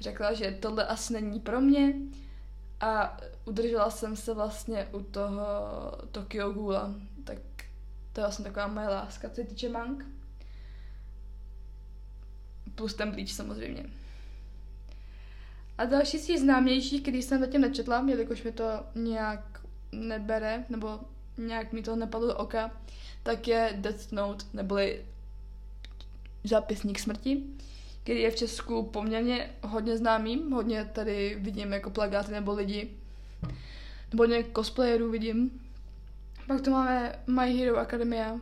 řekla, 0.00 0.32
že 0.32 0.58
tohle 0.60 0.86
asi 0.86 1.12
není 1.12 1.40
pro 1.40 1.60
mě 1.60 1.94
a 2.80 3.16
udržela 3.44 3.90
jsem 3.90 4.16
se 4.16 4.34
vlastně 4.34 4.88
u 4.92 5.02
toho 5.02 5.46
Tokyo 6.12 6.52
Ghouла. 6.52 6.94
Tak 7.24 7.38
to 8.12 8.20
je 8.20 8.24
vlastně 8.24 8.44
taková 8.44 8.66
moje 8.66 8.88
láska, 8.88 9.28
co 9.28 9.34
se 9.34 9.44
týče 9.44 9.68
mang. 9.68 10.04
Plus 12.74 12.94
ten 12.94 13.12
blíč 13.12 13.32
samozřejmě. 13.32 13.86
A 15.78 15.84
další 15.84 16.18
z 16.18 16.26
těch 16.26 16.40
známějších, 16.40 17.02
který 17.02 17.22
jsem 17.22 17.40
zatím 17.40 17.60
nečetla, 17.60 18.04
jelikož 18.08 18.42
mi 18.42 18.52
to 18.52 18.64
nějak 18.94 19.60
nebere, 19.92 20.64
nebo 20.68 21.00
nějak 21.38 21.72
mi 21.72 21.82
to 21.82 21.96
nepadlo 21.96 22.28
do 22.28 22.36
oka, 22.36 22.70
tak 23.22 23.48
je 23.48 23.76
Death 23.76 24.12
Note, 24.12 24.44
neboli 24.52 25.04
zápisník 26.44 26.98
smrti, 26.98 27.42
který 28.04 28.20
je 28.20 28.30
v 28.30 28.36
Česku 28.36 28.82
poměrně 28.82 29.50
hodně 29.62 29.96
známý, 29.96 30.44
hodně 30.52 30.84
tady 30.84 31.36
vidím 31.40 31.72
jako 31.72 31.90
plagáty 31.90 32.32
nebo 32.32 32.52
lidi, 32.52 32.90
nebo 34.10 34.22
hodně 34.22 34.44
cosplayerů 34.56 35.10
vidím. 35.10 35.60
Pak 36.46 36.60
tu 36.60 36.70
máme 36.70 37.18
My 37.26 37.58
Hero 37.58 37.78
Academia, 37.78 38.40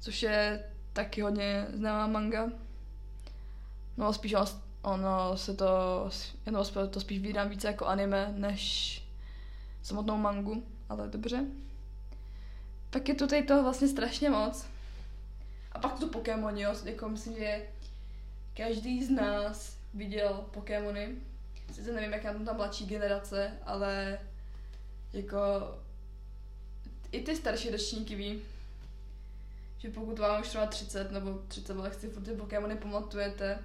což 0.00 0.22
je 0.22 0.64
taky 0.92 1.20
hodně 1.20 1.66
známá 1.72 2.06
manga. 2.06 2.50
No 3.96 4.12
spíš 4.12 4.34
ono 4.82 5.36
se 5.36 5.54
to, 5.54 5.66
jenom 6.46 6.64
to 6.90 7.00
spíš 7.00 7.18
vydám 7.18 7.48
více 7.48 7.66
jako 7.66 7.86
anime, 7.86 8.34
než 8.36 9.02
samotnou 9.82 10.16
mangu, 10.16 10.66
ale 10.88 11.08
dobře. 11.08 11.44
Pak 12.90 13.08
je 13.08 13.14
tu 13.14 13.26
tady 13.26 13.42
toho 13.42 13.62
vlastně 13.62 13.88
strašně 13.88 14.30
moc. 14.30 14.66
A 15.72 15.78
pak 15.78 15.98
tu 15.98 16.08
Pokémon, 16.08 16.58
jo, 16.58 16.74
jako 16.84 17.08
myslím, 17.08 17.34
že 17.34 17.62
každý 18.56 19.04
z 19.04 19.10
nás 19.10 19.78
viděl 19.94 20.44
Pokémony. 20.50 21.14
Sice 21.72 21.92
nevím, 21.92 22.12
jak 22.12 22.22
tam 22.22 22.44
ta 22.44 22.52
mladší 22.52 22.86
generace, 22.86 23.52
ale 23.66 24.18
jako 25.12 25.40
i 27.12 27.22
ty 27.22 27.36
starší 27.36 27.70
ročníky 27.70 28.14
ví, 28.14 28.42
že 29.78 29.90
pokud 29.90 30.18
vám 30.18 30.40
už 30.40 30.48
třeba 30.48 30.66
30 30.66 31.10
nebo 31.10 31.42
30 31.48 31.76
let 31.76 32.00
si 32.00 32.08
furt 32.08 32.22
ty 32.22 32.30
Pokémony 32.30 32.76
pamatujete, 32.76 33.58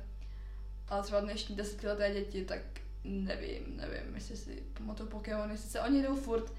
ale 0.87 1.03
třeba 1.03 1.19
dnešní 1.19 1.55
desetileté 1.55 2.13
děti, 2.13 2.45
tak 2.45 2.59
nevím, 3.03 3.77
nevím, 3.77 4.15
jestli 4.15 4.37
si 4.37 4.63
pamatuju 4.77 5.09
Pokémony, 5.09 5.57
sice 5.57 5.81
oni 5.81 6.03
jdou 6.03 6.15
furt, 6.15 6.53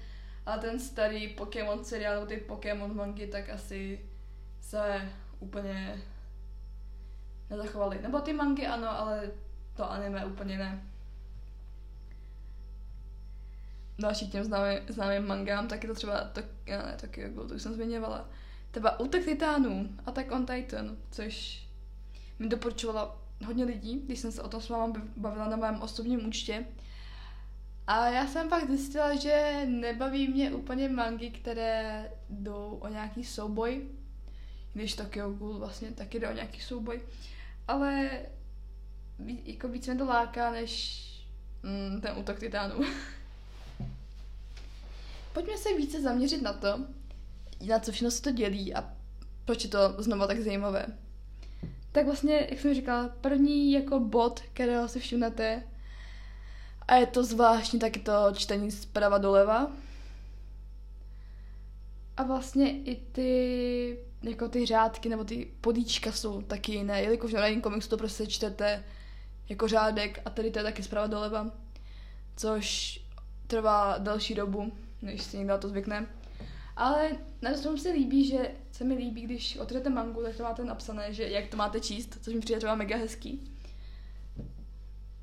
ale 0.45 0.61
ten 0.61 0.79
starý 0.79 1.27
Pokémon 1.27 1.85
seriál, 1.85 2.25
ty 2.25 2.37
Pokémon 2.37 2.95
mangy, 2.95 3.27
tak 3.27 3.49
asi 3.49 3.99
se 4.61 5.11
úplně 5.39 6.01
nezachovali. 7.49 8.01
Nebo 8.01 8.19
ty 8.19 8.33
mangy 8.33 8.67
ano, 8.67 8.89
ale 8.99 9.31
to 9.75 9.91
anime 9.91 10.25
úplně 10.25 10.57
ne. 10.57 10.83
Další 13.99 14.29
těm 14.29 14.43
známým, 14.43 14.79
známým 14.87 15.27
mangám, 15.27 15.67
tak 15.67 15.83
je 15.83 15.89
to 15.89 15.95
třeba 15.95 16.23
to, 16.23 16.41
ne, 16.67 16.97
Tokyo 17.01 17.29
Ghoul, 17.29 17.47
to 17.47 17.55
už 17.55 17.61
jsem 17.61 17.73
zmiňovala. 17.73 18.29
Třeba 18.71 18.99
Útek 18.99 19.25
titánů, 19.25 19.89
Attack 20.05 20.31
on 20.31 20.45
Titan, 20.45 20.97
což 21.11 21.63
mi 22.39 22.47
doporučovala 22.47 23.21
hodně 23.45 23.65
lidí, 23.65 23.99
když 24.05 24.19
jsem 24.19 24.31
se 24.31 24.41
o 24.41 24.49
tom 24.49 24.61
s 24.61 24.69
váma 24.69 24.93
bavila 25.17 25.49
na 25.49 25.57
mém 25.57 25.81
osobním 25.81 26.27
účtě. 26.27 26.65
A 27.87 28.09
já 28.09 28.27
jsem 28.27 28.49
pak 28.49 28.67
zjistila, 28.67 29.15
že 29.15 29.65
nebaví 29.65 30.27
mě 30.27 30.51
úplně 30.51 30.89
mangy, 30.89 31.31
které 31.31 32.11
jdou 32.29 32.77
o 32.81 32.87
nějaký 32.87 33.23
souboj, 33.23 33.87
když 34.73 34.95
Tokyo 34.95 35.29
Ghoul 35.29 35.59
vlastně 35.59 35.91
taky 35.91 36.19
jde 36.19 36.29
o 36.29 36.33
nějaký 36.33 36.61
souboj, 36.61 37.01
ale 37.69 38.09
jako 39.45 39.67
víc 39.67 39.87
mě 39.87 39.95
to 39.95 40.05
láká, 40.05 40.51
než 40.51 41.03
mm, 41.63 42.01
ten 42.01 42.17
útok 42.17 42.39
titánů. 42.39 42.75
Pojďme 45.33 45.57
se 45.57 45.73
více 45.77 46.01
zaměřit 46.01 46.41
na 46.41 46.53
to, 46.53 46.79
na 47.67 47.79
co 47.79 47.91
všechno 47.91 48.11
se 48.11 48.21
to 48.21 48.31
dělí 48.31 48.73
a 48.73 48.93
proč 49.45 49.63
je 49.63 49.69
to 49.69 49.95
znova 49.97 50.27
tak 50.27 50.39
zajímavé. 50.39 50.85
Tak 51.91 52.05
vlastně, 52.05 52.47
jak 52.49 52.59
jsem 52.59 52.73
říkala, 52.73 53.09
první 53.21 53.71
jako 53.71 53.99
bod, 53.99 54.39
kterého 54.39 54.87
si 54.87 54.99
všimnete, 54.99 55.63
a 56.87 56.95
je 56.95 57.05
to 57.05 57.23
zvláštní 57.23 57.79
taky 57.79 57.99
to 57.99 58.13
čtení 58.33 58.71
zprava 58.71 59.17
doleva. 59.17 59.71
A 62.17 62.23
vlastně 62.23 62.83
i 62.83 62.95
ty, 62.95 63.99
jako 64.23 64.49
ty 64.49 64.65
řádky 64.65 65.09
nebo 65.09 65.23
ty 65.23 65.51
podíčka 65.61 66.11
jsou 66.11 66.41
taky 66.41 66.71
jiné, 66.71 67.01
jelikož 67.01 67.33
na 67.33 67.47
jiném 67.47 67.61
komiksu 67.61 67.89
to 67.89 67.97
prostě 67.97 68.27
čtete 68.27 68.83
jako 69.49 69.67
řádek 69.67 70.21
a 70.25 70.29
tady 70.29 70.51
to 70.51 70.59
je 70.59 70.63
taky 70.63 70.83
zprava 70.83 71.07
doleva, 71.07 71.51
což 72.35 72.99
trvá 73.47 73.97
delší 73.97 74.35
dobu, 74.35 74.71
než 75.01 75.23
si 75.23 75.37
někdo 75.37 75.57
to 75.57 75.69
zvykne. 75.69 76.07
Ale 76.75 77.09
na 77.41 77.51
to 77.63 77.77
se 77.77 77.89
líbí, 77.89 78.25
že 78.27 78.51
se 78.71 78.83
mi 78.83 78.95
líbí, 78.95 79.21
když 79.21 79.57
otevřete 79.57 79.89
mangu, 79.89 80.23
tak 80.23 80.35
to 80.35 80.43
máte 80.43 80.63
napsané, 80.63 81.13
že 81.13 81.27
jak 81.27 81.47
to 81.47 81.57
máte 81.57 81.79
číst, 81.79 82.17
což 82.21 82.33
mi 82.33 82.39
přijde 82.39 82.57
třeba 82.57 82.75
mega 82.75 82.97
hezký. 82.97 83.53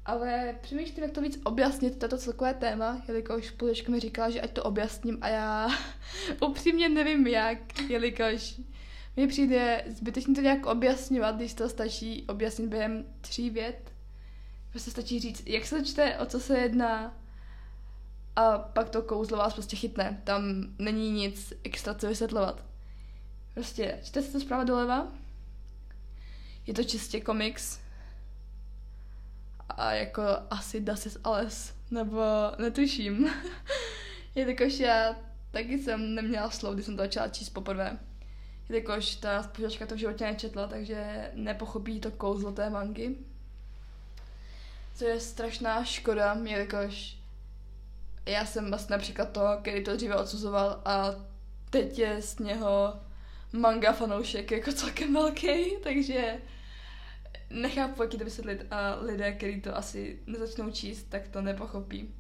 Ale 0.05 0.55
přemýšlím, 0.63 1.05
jak 1.05 1.13
to 1.13 1.21
víc 1.21 1.41
objasnit, 1.45 1.99
toto 1.99 2.19
celkové 2.19 2.55
téma, 2.55 3.03
jelikož 3.09 3.51
Půlečka 3.51 3.93
mi 3.93 4.01
říkala, 4.01 4.31
že 4.31 4.41
ať 4.41 4.51
to 4.51 4.63
objasním 4.63 5.19
a 5.21 5.29
já 5.29 5.69
upřímně 6.49 6.89
nevím 6.89 7.27
jak, 7.27 7.81
jelikož 7.89 8.61
mi 9.17 9.27
přijde 9.27 9.85
zbytečně 9.89 10.35
to 10.35 10.41
nějak 10.41 10.67
objasňovat, 10.67 11.37
když 11.37 11.55
to 11.55 11.69
stačí 11.69 12.25
objasnit 12.29 12.69
během 12.69 13.05
tří 13.21 13.51
vět. 13.51 13.93
Prostě 14.71 14.91
stačí 14.91 15.21
říct, 15.21 15.43
jak 15.47 15.67
se 15.67 15.77
to 15.77 15.85
čte, 15.85 16.19
o 16.19 16.27
co 16.27 16.41
se 16.41 16.59
jedná, 16.59 17.15
a 18.37 18.59
pak 18.59 18.91
to 18.91 19.03
kouzlo 19.03 19.39
vás 19.39 19.55
prostě 19.55 19.77
chytne. 19.77 20.21
Tam 20.25 20.43
není 20.79 21.11
nic 21.11 21.53
extra 21.65 21.95
co 21.95 22.09
vysvětlovat. 22.09 22.65
Prostě 23.55 24.01
čte 24.05 24.23
se 24.23 24.33
to 24.33 24.41
zprava 24.41 24.65
doleva, 24.65 25.09
je 26.67 26.75
to 26.75 26.85
čistě 26.85 27.21
komiks 27.21 27.81
a 29.69 29.93
jako 29.93 30.23
asi 30.51 30.81
Das 30.81 31.07
ist 31.07 31.19
alles, 31.25 31.75
nebo 31.91 32.23
netuším. 32.59 33.31
Jelikož 34.35 34.79
já 34.79 35.17
taky 35.51 35.79
jsem 35.79 36.15
neměla 36.15 36.51
slov, 36.51 36.75
když 36.75 36.87
jsem 36.87 36.97
to 36.97 37.03
začala 37.03 37.29
číst 37.29 37.51
poprvé. 37.51 37.99
Jelikož 38.69 39.15
ta 39.15 39.43
spolužačka 39.43 39.87
to 39.87 39.95
v 39.95 39.99
životě 39.99 40.25
nečetla, 40.25 40.67
takže 40.67 41.31
nepochopí 41.35 42.01
to 42.01 42.11
kouzlo 42.11 42.53
té 42.53 42.71
mangy. 42.71 43.17
Co 44.95 45.05
je 45.05 45.21
strašná 45.21 45.85
škoda, 45.85 46.35
jelikož 46.45 47.17
já 48.27 48.47
jsem 48.47 48.69
vlastně 48.69 48.93
například 48.97 49.33
toho, 49.33 49.57
který 49.61 49.85
to 49.85 49.97
dříve 49.97 50.17
odsuzoval 50.17 50.83
a 50.85 51.15
teď 51.71 51.99
je 51.99 52.23
z 52.23 52.39
něho 52.39 53.01
manga 53.53 53.93
fanoušek 53.93 54.51
jako 54.51 54.73
celkem 54.73 55.15
velký, 55.15 55.77
takže 55.83 56.41
nechápu, 57.51 58.03
jak 58.03 58.11
to 58.11 58.25
vysvětlit 58.25 58.67
a 58.71 58.95
lidé, 59.01 59.33
kteří 59.33 59.61
to 59.61 59.77
asi 59.77 60.19
nezačnou 60.27 60.71
číst, 60.71 61.03
tak 61.03 61.29
to 61.29 61.43
nepochopí. 61.43 62.15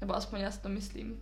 Nebo 0.00 0.16
aspoň 0.16 0.40
já 0.40 0.50
si 0.50 0.60
to 0.60 0.68
myslím. 0.68 1.20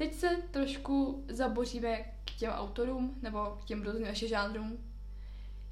Teď 0.00 0.14
se 0.14 0.28
trošku 0.50 1.24
zaboříme 1.28 2.02
k 2.24 2.30
těm 2.38 2.50
autorům, 2.50 3.18
nebo 3.22 3.58
k 3.62 3.64
těm 3.64 3.82
různým 3.82 4.06
ještě 4.06 4.28
žánrům. 4.28 4.78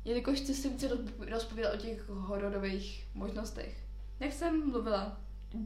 jelikož 0.05 0.41
chci 0.41 0.55
si 0.55 0.69
více 0.69 0.89
rozpovídat 1.19 1.75
o 1.75 1.77
těch 1.77 2.09
hororových 2.09 3.07
možnostech. 3.15 3.85
Jak 4.21 4.33
jsem 4.33 4.71
mluvila, 4.71 5.21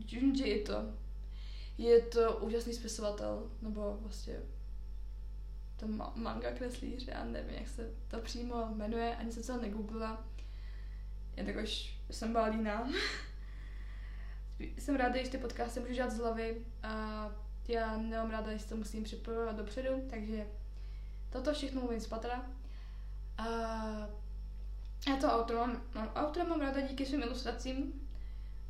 Junji 0.09 0.49
je 0.49 0.63
to. 0.63 0.75
Je 1.79 2.01
to 2.01 2.37
úžasný 2.37 2.73
spisovatel, 2.73 3.51
nebo 3.63 3.99
vlastně 4.01 4.41
to 5.77 5.87
manga 6.15 6.53
kreslíř, 6.53 7.07
já 7.07 7.25
nevím, 7.25 7.55
jak 7.55 7.69
se 7.69 7.91
to 8.09 8.21
přímo 8.21 8.67
jmenuje, 8.75 9.17
ani 9.17 9.33
jsem 9.33 9.43
se 9.43 9.53
to 9.53 9.61
negooglila. 9.61 10.25
Jakož 11.37 11.99
jsem 12.11 12.33
byla 12.33 12.47
líná. 12.47 12.91
jsem 14.79 14.97
ráda, 14.97 15.23
že 15.23 15.31
ty 15.31 15.39
podcasty 15.39 15.81
můžu 15.81 15.93
dělat 15.93 16.11
z 16.11 16.19
hlavy 16.19 16.65
a 16.83 17.42
já 17.69 17.97
nemám 17.97 18.31
ráda, 18.31 18.57
že 18.57 18.67
to 18.67 18.77
musím 18.77 19.05
připravovat 19.05 19.57
dopředu, 19.57 19.89
takže 20.11 20.47
toto 21.31 21.53
všechno 21.53 21.81
mluvím 21.81 22.01
z 22.01 22.07
patra. 22.07 22.47
A 23.39 23.47
já 25.09 25.17
to 25.21 25.27
auto 25.27 25.55
mám, 25.55 25.83
mám, 25.95 26.09
autora 26.15 26.45
mám 26.45 26.61
ráda 26.61 26.81
díky 26.81 27.07
svým 27.07 27.23
ilustracím. 27.23 27.93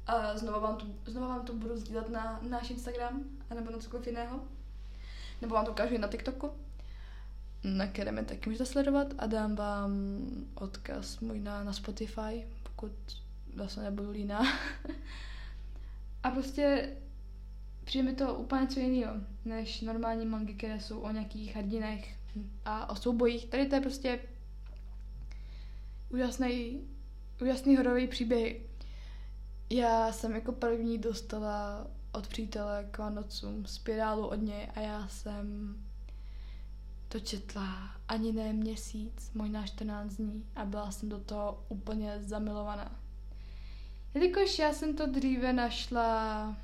A 0.07 0.39
znovu 0.39 0.61
vám 0.61 0.77
to, 0.77 0.87
znovu 1.07 1.29
vám 1.29 1.47
to 1.47 1.53
budu 1.53 1.77
sdílet 1.77 2.09
na, 2.09 2.41
náš 2.49 2.71
Instagram, 2.71 3.25
anebo 3.51 3.71
na 3.71 3.79
cokoliv 3.79 4.07
jiného. 4.07 4.41
Nebo 5.41 5.55
vám 5.55 5.65
to 5.65 5.71
ukážu 5.71 5.99
na 5.99 6.09
TikToku, 6.09 6.51
na 7.65 7.87
kterém 7.87 8.19
je 8.19 8.25
taky 8.25 8.51
můžete 8.51 8.67
sledovat 8.67 9.07
a 9.19 9.27
dám 9.27 9.57
vám 9.57 9.91
odkaz 10.55 11.21
můj 11.21 11.41
na, 11.41 11.65
na 11.65 11.73
Spotify, 11.73 12.47
pokud 12.63 12.93
vlastně 13.57 13.83
nebudu 13.83 14.11
líná. 14.11 14.43
a 16.23 16.31
prostě 16.31 16.97
přijde 17.93 18.11
mi 18.11 18.15
to 18.15 18.35
úplně 18.35 18.63
něco 18.63 18.81
jiného, 18.81 19.15
než 19.45 19.81
normální 19.81 20.27
mangy, 20.27 20.55
které 20.55 20.81
jsou 20.81 21.01
o 21.01 21.11
nějakých 21.11 21.57
hrdinech 21.57 22.17
a 22.65 22.91
o 22.91 22.97
soubojích. 22.97 23.47
Tady 23.47 23.67
to 23.67 23.75
je 23.75 23.81
prostě 23.81 24.21
úžasný, 26.11 26.81
úžasný 27.43 27.77
hororový 27.77 28.07
příběh. 28.07 28.57
Já 29.71 30.13
jsem 30.13 30.35
jako 30.35 30.53
první 30.53 30.99
dostala 30.99 31.87
od 32.13 32.27
přítele 32.27 32.89
k 32.91 32.99
Vánocům 32.99 33.67
spirálu 33.67 34.27
od 34.27 34.43
něj 34.43 34.69
a 34.75 34.81
já 34.81 35.09
jsem 35.09 35.77
to 37.09 37.21
četla 37.21 37.97
ani 38.09 38.33
ne 38.33 38.53
měsíc, 38.53 39.31
možná 39.35 39.67
14 39.67 40.17
dní 40.17 40.47
a 40.57 40.65
byla 40.65 40.91
jsem 40.91 41.09
do 41.09 41.21
toho 41.21 41.65
úplně 41.69 42.19
zamilovaná. 42.23 43.01
Jelikož 44.15 44.59
já 44.59 44.73
jsem 44.73 44.97
to 44.97 45.07
dříve 45.07 45.53
našla 45.53 46.57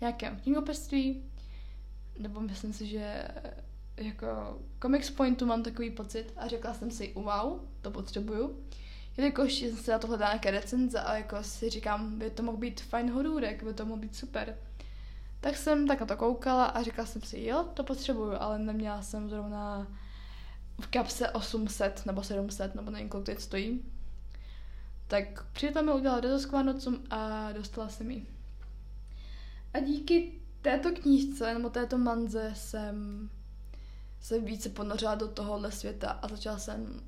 nějakém 0.00 0.40
knihopectví, 0.40 1.24
nebo 2.18 2.40
myslím 2.40 2.72
si, 2.72 2.86
že 2.86 3.28
jako 3.96 4.58
Comics 4.82 5.10
Pointu 5.10 5.46
mám 5.46 5.62
takový 5.62 5.90
pocit 5.90 6.32
a 6.36 6.48
řekla 6.48 6.74
jsem 6.74 6.90
si, 6.90 7.12
wow, 7.14 7.60
to 7.82 7.90
potřebuju. 7.90 8.64
Jelikož 9.16 9.52
jsem 9.52 9.76
se 9.76 9.92
na 9.92 9.98
to 9.98 10.06
hledala 10.06 10.32
nějaké 10.32 10.50
recenze 10.50 11.00
a 11.00 11.16
jako 11.16 11.42
si 11.42 11.70
říkám, 11.70 12.18
by 12.18 12.30
to 12.30 12.42
mohl 12.42 12.58
být 12.58 12.80
fajn 12.80 13.10
horůrek, 13.10 13.62
by 13.62 13.74
to 13.74 13.86
mohl 13.86 14.00
být 14.00 14.16
super. 14.16 14.56
Tak 15.40 15.56
jsem 15.56 15.86
tak 15.86 16.00
na 16.00 16.06
to 16.06 16.16
koukala 16.16 16.64
a 16.64 16.82
říkala 16.82 17.06
jsem 17.06 17.22
si, 17.22 17.44
jo, 17.44 17.68
to 17.74 17.84
potřebuju, 17.84 18.32
ale 18.38 18.58
neměla 18.58 19.02
jsem 19.02 19.30
zrovna 19.30 19.86
v 20.80 20.86
kapse 20.86 21.30
800 21.30 22.06
nebo 22.06 22.22
700, 22.22 22.74
nebo 22.74 22.90
nevím, 22.90 23.08
kolik 23.08 23.26
teď 23.26 23.40
stojí. 23.40 23.84
Tak 25.08 25.46
přítel 25.52 25.82
mi 25.82 25.92
udělal 25.92 26.20
dost 26.20 26.46
k 26.46 26.52
a 27.10 27.52
dostala 27.52 27.88
jsem 27.88 28.10
ji. 28.10 28.35
A 29.74 29.80
díky 29.80 30.40
této 30.62 30.92
knížce, 30.92 31.54
nebo 31.54 31.70
této 31.70 31.98
manze 31.98 32.52
jsem 32.54 33.30
se 34.20 34.40
více 34.40 34.68
ponořila 34.68 35.14
do 35.14 35.28
tohohle 35.28 35.72
světa 35.72 36.10
a 36.10 36.28
začala 36.28 36.58
jsem 36.58 37.00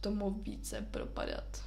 tomu 0.00 0.30
více 0.30 0.86
propadat. 0.90 1.62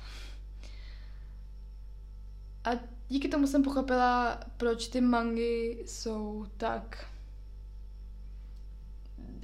A 2.63 2.69
díky 3.09 3.27
tomu 3.27 3.47
jsem 3.47 3.63
pochopila, 3.63 4.39
proč 4.57 4.87
ty 4.87 5.01
mangy 5.01 5.83
jsou 5.85 6.45
tak... 6.57 7.09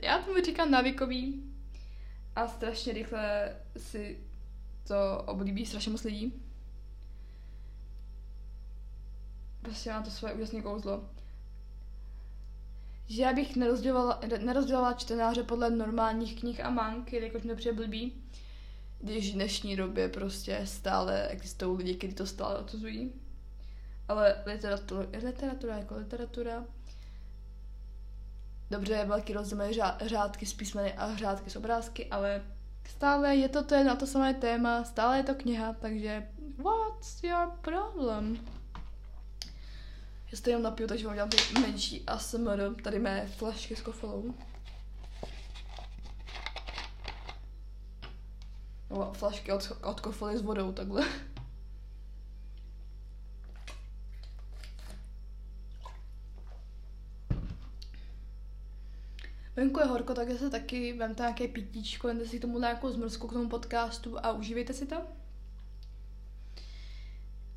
Já 0.03 0.19
tomu 0.19 0.41
říkám 0.45 0.71
navykový 0.71 1.43
a 2.35 2.47
strašně 2.47 2.93
rychle 2.93 3.55
si 3.77 4.19
to 4.87 5.23
oblíbí 5.25 5.65
strašně 5.65 5.91
moc 5.91 6.03
lidí. 6.03 6.48
Prostě 9.61 9.91
má 9.91 10.01
to 10.01 10.11
svoje 10.11 10.33
úžasné 10.33 10.61
kouzlo 10.61 11.09
že 13.09 13.21
já 13.21 13.33
bych 13.33 13.55
nerozdělovala, 13.55 14.19
nerozdělovala 14.37 14.93
čtenáře 14.93 15.43
podle 15.43 15.69
normálních 15.69 16.39
knih 16.39 16.65
a 16.65 16.69
mank, 16.69 17.13
jelikož 17.13 17.43
mi 17.43 17.55
přijde 17.55 17.73
blbý, 17.73 18.23
když 18.99 19.31
v 19.31 19.33
dnešní 19.33 19.75
době 19.75 20.09
prostě 20.09 20.61
stále 20.63 21.27
existují 21.27 21.77
lidi, 21.77 21.95
kteří 21.95 22.13
to 22.13 22.25
stále 22.25 22.59
odsuzují. 22.59 23.13
Ale 24.07 24.35
literatura, 24.45 25.07
literatura 25.25 25.77
jako 25.77 25.95
literatura. 25.95 26.65
Dobře, 28.71 28.93
je 28.93 29.05
velký 29.05 29.33
rozdíl 29.33 29.59
řádky 30.01 30.45
z 30.45 30.53
písmeny 30.53 30.93
a 30.93 31.15
řádky 31.15 31.49
z 31.49 31.55
obrázky, 31.55 32.05
ale 32.05 32.43
stále 32.89 33.35
je 33.35 33.49
to 33.49 33.63
to 33.63 33.75
jedno 33.75 33.95
to 33.95 34.07
samé 34.07 34.33
téma, 34.33 34.83
stále 34.83 35.17
je 35.17 35.23
to 35.23 35.35
kniha, 35.35 35.73
takže 35.73 36.27
what's 36.57 37.23
your 37.23 37.51
problem? 37.61 38.39
Já 40.31 40.37
se 40.37 40.49
jenom 40.49 40.63
napiju, 40.63 40.87
takže 40.87 41.05
vám 41.07 41.15
dělám 41.15 41.29
ty 41.29 41.59
menší 41.61 42.03
ASMR, 42.07 42.75
tady 42.83 42.99
mé 42.99 43.27
flašky 43.27 43.75
s 43.75 43.81
kofolou. 43.81 44.33
No, 48.89 49.13
flašky 49.13 49.51
od, 49.51 49.71
od 49.83 49.99
kofoly 49.99 50.37
s 50.37 50.41
vodou, 50.41 50.71
takhle. 50.71 51.05
Venku 59.55 59.79
je 59.79 59.85
horko, 59.85 60.13
takže 60.13 60.37
se 60.37 60.49
taky 60.49 60.93
vemte 60.93 61.23
nějaké 61.23 61.47
pitíčko, 61.47 62.07
jen 62.07 62.27
si 62.27 62.39
k 62.39 62.41
tomu 62.41 62.59
nějakou 62.59 62.89
zmrzku 62.89 63.27
k 63.27 63.33
tomu 63.33 63.49
podcastu 63.49 64.25
a 64.25 64.31
užívejte 64.31 64.73
si 64.73 64.85
to. 64.85 65.18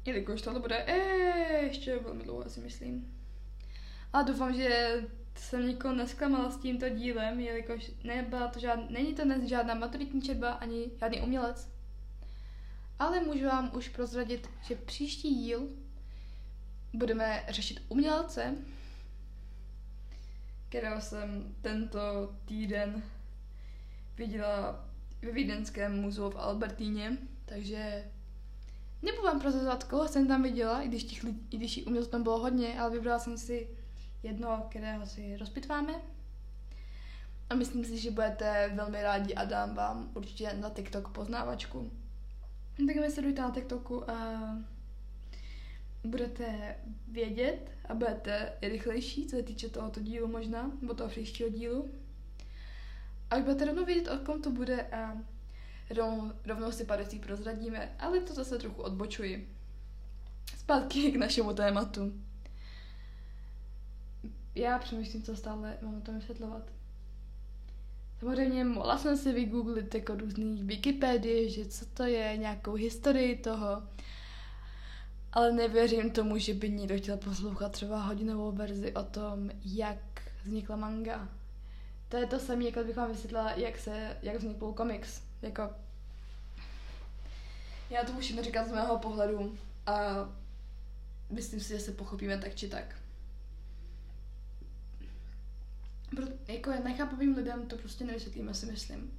Jelikož 0.04 0.42
tohle 0.42 0.60
bude 0.60 0.84
ještě 1.62 1.98
velmi 1.98 2.24
dlouho, 2.24 2.50
si 2.50 2.60
myslím. 2.60 3.18
A 4.12 4.22
doufám, 4.22 4.54
že 4.54 5.02
jsem 5.34 5.68
nikoho 5.68 5.94
nesklamala 5.94 6.50
s 6.50 6.56
tímto 6.56 6.88
dílem, 6.88 7.40
jelikož 7.40 7.90
nebyla 8.04 8.48
to 8.48 8.60
žád, 8.60 8.90
není 8.90 9.14
to 9.14 9.24
dnes 9.24 9.42
žádná 9.42 9.74
maturitní 9.74 10.22
četba 10.22 10.50
ani 10.52 10.90
žádný 11.00 11.20
umělec. 11.20 11.68
Ale 12.98 13.20
můžu 13.20 13.46
vám 13.46 13.70
už 13.76 13.88
prozradit, 13.88 14.48
že 14.62 14.74
příští 14.74 15.34
díl 15.34 15.68
budeme 16.92 17.44
řešit 17.48 17.82
umělce, 17.88 18.54
kterého 20.68 21.00
jsem 21.00 21.54
tento 21.62 22.34
týden 22.44 23.02
viděla 24.16 24.88
ve 25.22 25.32
Vídeňském 25.32 26.00
muzeu 26.00 26.30
v 26.30 26.36
Albertíně, 26.36 27.18
takže 27.44 28.04
Prozrazovat, 29.40 29.84
koho 29.84 30.08
jsem 30.08 30.28
tam 30.28 30.42
viděla, 30.42 30.82
i 30.82 30.88
když, 30.88 31.04
těch, 31.04 31.24
i 31.50 31.56
když 31.56 31.76
jí 31.76 31.84
tam 32.10 32.22
bylo 32.22 32.38
hodně, 32.38 32.80
ale 32.80 32.90
vybrala 32.90 33.18
jsem 33.18 33.38
si 33.38 33.68
jedno, 34.22 34.66
kterého 34.70 35.06
si 35.06 35.36
rozpitváme. 35.36 35.92
A 37.50 37.54
myslím 37.54 37.84
si, 37.84 37.98
že 37.98 38.10
budete 38.10 38.72
velmi 38.74 39.02
rádi 39.02 39.34
a 39.34 39.44
dám 39.44 39.74
vám 39.74 40.10
určitě 40.14 40.56
na 40.60 40.70
TikTok 40.70 41.08
poznávačku. 41.08 41.90
Tak 42.86 42.96
mi 42.96 43.10
sledujte 43.10 43.42
na 43.42 43.50
TikToku 43.50 44.10
a 44.10 44.40
budete 46.04 46.76
vědět 47.08 47.70
a 47.88 47.94
budete 47.94 48.52
rychlejší, 48.62 49.26
co 49.26 49.36
se 49.36 49.42
týče 49.42 49.68
tohoto 49.68 50.00
dílu 50.00 50.28
možná, 50.28 50.72
nebo 50.80 50.94
toho 50.94 51.10
příštího 51.10 51.48
dílu. 51.48 51.90
A 53.30 53.38
budete 53.38 53.64
rovnou 53.64 53.84
vědět, 53.84 54.10
o 54.10 54.18
kom 54.18 54.42
to 54.42 54.50
bude 54.50 54.82
a 54.82 55.16
Rov, 55.90 56.32
rovnou 56.46 56.72
si 56.72 56.84
pár 56.84 57.04
prozradíme, 57.20 57.96
ale 57.98 58.20
to 58.20 58.34
zase 58.34 58.58
trochu 58.58 58.82
odbočuji. 58.82 59.48
Zpátky 60.58 61.12
k 61.12 61.16
našemu 61.16 61.54
tématu. 61.54 62.12
Já 64.54 64.78
přemýšlím, 64.78 65.22
co 65.22 65.36
stále 65.36 65.78
mám 65.82 65.98
o 65.98 66.00
tom 66.00 66.14
vysvětlovat. 66.14 66.62
Samozřejmě 68.20 68.64
mohla 68.64 68.98
jsem 68.98 69.16
si 69.16 69.32
vygooglit 69.32 69.94
jako 69.94 70.14
různý 70.14 70.62
Wikipedie, 70.62 71.48
že 71.48 71.66
co 71.66 71.86
to 71.86 72.04
je, 72.04 72.36
nějakou 72.36 72.74
historii 72.74 73.36
toho, 73.36 73.82
ale 75.32 75.52
nevěřím 75.52 76.10
tomu, 76.10 76.38
že 76.38 76.54
by 76.54 76.70
někdo 76.70 76.98
chtěl 76.98 77.16
poslouchat 77.16 77.72
třeba 77.72 78.02
hodinovou 78.02 78.52
verzi 78.52 78.92
o 78.92 79.02
tom, 79.02 79.50
jak 79.64 79.98
vznikla 80.44 80.76
manga. 80.76 81.28
To 82.08 82.16
je 82.16 82.26
to 82.26 82.38
samé, 82.38 82.64
jako 82.64 82.84
bych 82.84 82.96
vám 82.96 83.10
vysvětlila, 83.10 83.52
jak, 83.52 83.78
se, 83.78 84.16
jak 84.22 84.36
vznikl 84.36 84.72
komiks. 84.72 85.31
Jako, 85.42 85.70
já 87.90 88.04
to 88.04 88.12
musím 88.12 88.42
říkat 88.42 88.68
z 88.68 88.72
mého 88.72 88.98
pohledu 88.98 89.58
a 89.86 90.28
myslím 91.30 91.60
si, 91.60 91.68
že 91.68 91.80
se 91.80 91.92
pochopíme 91.92 92.38
tak 92.38 92.54
či 92.54 92.68
tak. 92.68 92.96
Pro, 96.16 96.26
jako 96.48 96.70
nechápavým 96.70 97.36
lidem 97.36 97.66
to 97.66 97.76
prostě 97.76 98.04
nevysvětlíme, 98.04 98.54
si 98.54 98.66
myslím. 98.66 99.18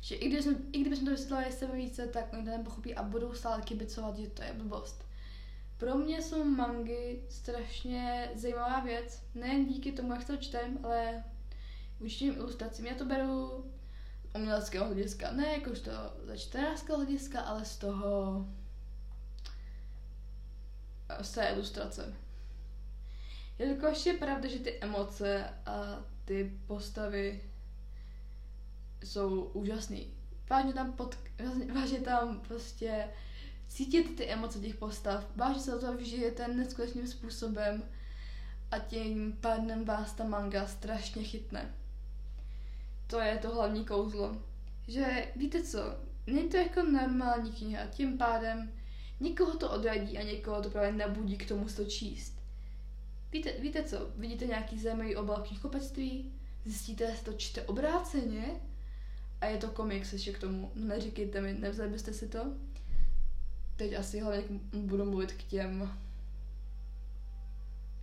Že 0.00 0.14
i, 0.14 0.42
jsme, 0.42 0.54
i 0.72 0.80
kdybychom 0.80 1.04
to 1.04 1.10
vysvětlovali 1.10 1.52
sebe 1.52 1.76
více, 1.76 2.06
tak 2.06 2.32
oni 2.32 2.44
to 2.44 2.50
nepochopí 2.50 2.94
a 2.94 3.02
budou 3.02 3.34
stále 3.34 3.62
kibicovat, 3.62 4.16
že 4.16 4.26
to 4.26 4.42
je 4.42 4.52
blbost. 4.52 5.04
Pro 5.78 5.94
mě 5.94 6.22
jsou 6.22 6.44
mangy 6.44 7.22
strašně 7.28 8.30
zajímavá 8.34 8.80
věc, 8.80 9.22
nejen 9.34 9.66
díky 9.66 9.92
tomu, 9.92 10.12
jak 10.12 10.24
to 10.24 10.36
čtem, 10.36 10.78
ale 10.82 11.24
určitým 12.00 12.34
ilustracím. 12.34 12.86
Já 12.86 12.94
to 12.94 13.04
beru 13.04 13.64
uměleckého 14.34 14.86
hlediska, 14.86 15.32
ne 15.32 15.52
jakožto 15.52 15.90
ze 16.24 16.38
čtenářského 16.38 16.98
hlediska, 16.98 17.40
ale 17.40 17.64
z 17.64 17.76
toho 17.76 18.46
z 21.20 21.30
té 21.30 21.48
ilustrace. 21.48 22.14
Jelikož 23.58 24.06
je 24.06 24.14
pravda, 24.14 24.48
že 24.48 24.58
ty 24.58 24.78
emoce 24.80 25.44
a 25.66 26.04
ty 26.24 26.58
postavy 26.66 27.40
jsou 29.04 29.42
úžasný. 29.42 30.14
Vážně 30.50 30.72
tam, 30.72 30.92
pod, 30.92 31.18
vážně 31.74 32.00
tam 32.00 32.40
prostě 32.40 33.08
cítit 33.68 34.16
ty 34.16 34.30
emoce 34.30 34.58
těch 34.58 34.76
postav, 34.76 35.26
vážně 35.36 35.62
se 35.62 35.78
to 35.78 35.96
vžijete 35.96 36.48
neskutečným 36.48 37.08
způsobem 37.08 37.82
a 38.70 38.78
tím 38.78 39.38
pádem 39.40 39.84
vás 39.84 40.12
ta 40.12 40.24
manga 40.24 40.66
strašně 40.66 41.22
chytne. 41.22 41.74
To 43.12 43.20
je 43.20 43.38
to 43.38 43.54
hlavní 43.54 43.84
kouzlo. 43.84 44.36
Že 44.88 45.32
víte 45.36 45.62
co, 45.62 45.78
není 46.26 46.48
to 46.48 46.56
jako 46.56 46.82
normální 46.82 47.52
kniha, 47.52 47.86
tím 47.86 48.18
pádem 48.18 48.72
někoho 49.20 49.56
to 49.56 49.70
odradí 49.70 50.18
a 50.18 50.22
někoho 50.22 50.62
to 50.62 50.70
právě 50.70 50.92
nebudí 50.92 51.36
k 51.36 51.48
tomu 51.48 51.66
to 51.76 51.84
číst. 51.84 52.42
Víte, 53.32 53.52
víte 53.52 53.82
co, 53.82 54.10
vidíte 54.16 54.46
nějaký 54.46 54.78
zajímavý 54.78 55.16
obal 55.16 55.36
knihkupectví, 55.36 56.32
zjistíte, 56.64 57.16
že 57.16 57.24
to 57.24 57.32
čte 57.32 57.62
obráceně 57.62 58.60
a 59.40 59.46
je 59.46 59.58
to 59.58 59.68
komiks 59.68 60.12
ještě 60.12 60.32
k 60.32 60.38
tomu. 60.38 60.72
No 60.74 60.86
neříkejte 60.86 61.40
mi, 61.40 61.52
nevzali 61.52 61.90
byste 61.90 62.12
si 62.12 62.28
to? 62.28 62.54
Teď 63.76 63.98
asi 63.98 64.20
hlavně 64.20 64.44
budu 64.72 65.04
mluvit 65.04 65.32
k 65.32 65.42
těm 65.42 65.98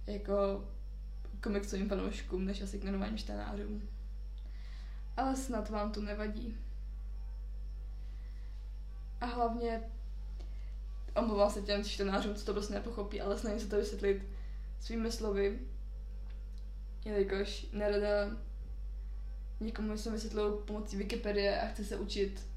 jako 0.07 0.67
komiksovým 1.43 1.89
fanouškům, 1.89 2.45
než 2.45 2.61
asi 2.61 2.79
k 2.79 2.83
normálním 2.83 3.17
čtenářům. 3.17 3.81
Ale 5.19 5.35
snad 5.35 5.69
vám 5.69 5.91
to 5.91 6.01
nevadí. 6.01 6.57
A 9.21 9.25
hlavně 9.25 9.81
omlouvám 11.15 11.49
se 11.49 11.61
těm 11.61 11.83
čtenářům, 11.83 12.35
co 12.35 12.45
to 12.45 12.53
prostě 12.53 12.73
nepochopí, 12.73 13.21
ale 13.21 13.37
snažím 13.37 13.59
se 13.59 13.67
to 13.67 13.77
vysvětlit 13.77 14.23
svými 14.79 15.11
slovy, 15.11 15.59
jelikož 17.05 17.67
nerada 17.73 18.37
někomu 19.59 19.97
jsem 19.97 20.13
vysvětlil 20.13 20.51
pomocí 20.51 20.97
Wikipedie 20.97 21.61
a 21.61 21.67
chci 21.67 21.85
se 21.85 21.95
učit 21.95 22.49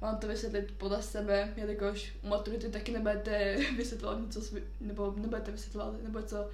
vám 0.00 0.18
to 0.18 0.28
vysvětlit 0.28 0.74
podle 0.78 1.02
sebe, 1.02 1.52
jelikož 1.56 2.12
u 2.22 2.28
maturity 2.28 2.68
taky 2.68 2.92
nebudete 2.92 3.56
vysvětlovat 3.76 4.20
něco, 4.20 4.40
nebo 4.80 5.14
nebudete 5.16 5.50
vysvětlovat, 5.50 6.02
nebo 6.02 6.22
co 6.22 6.50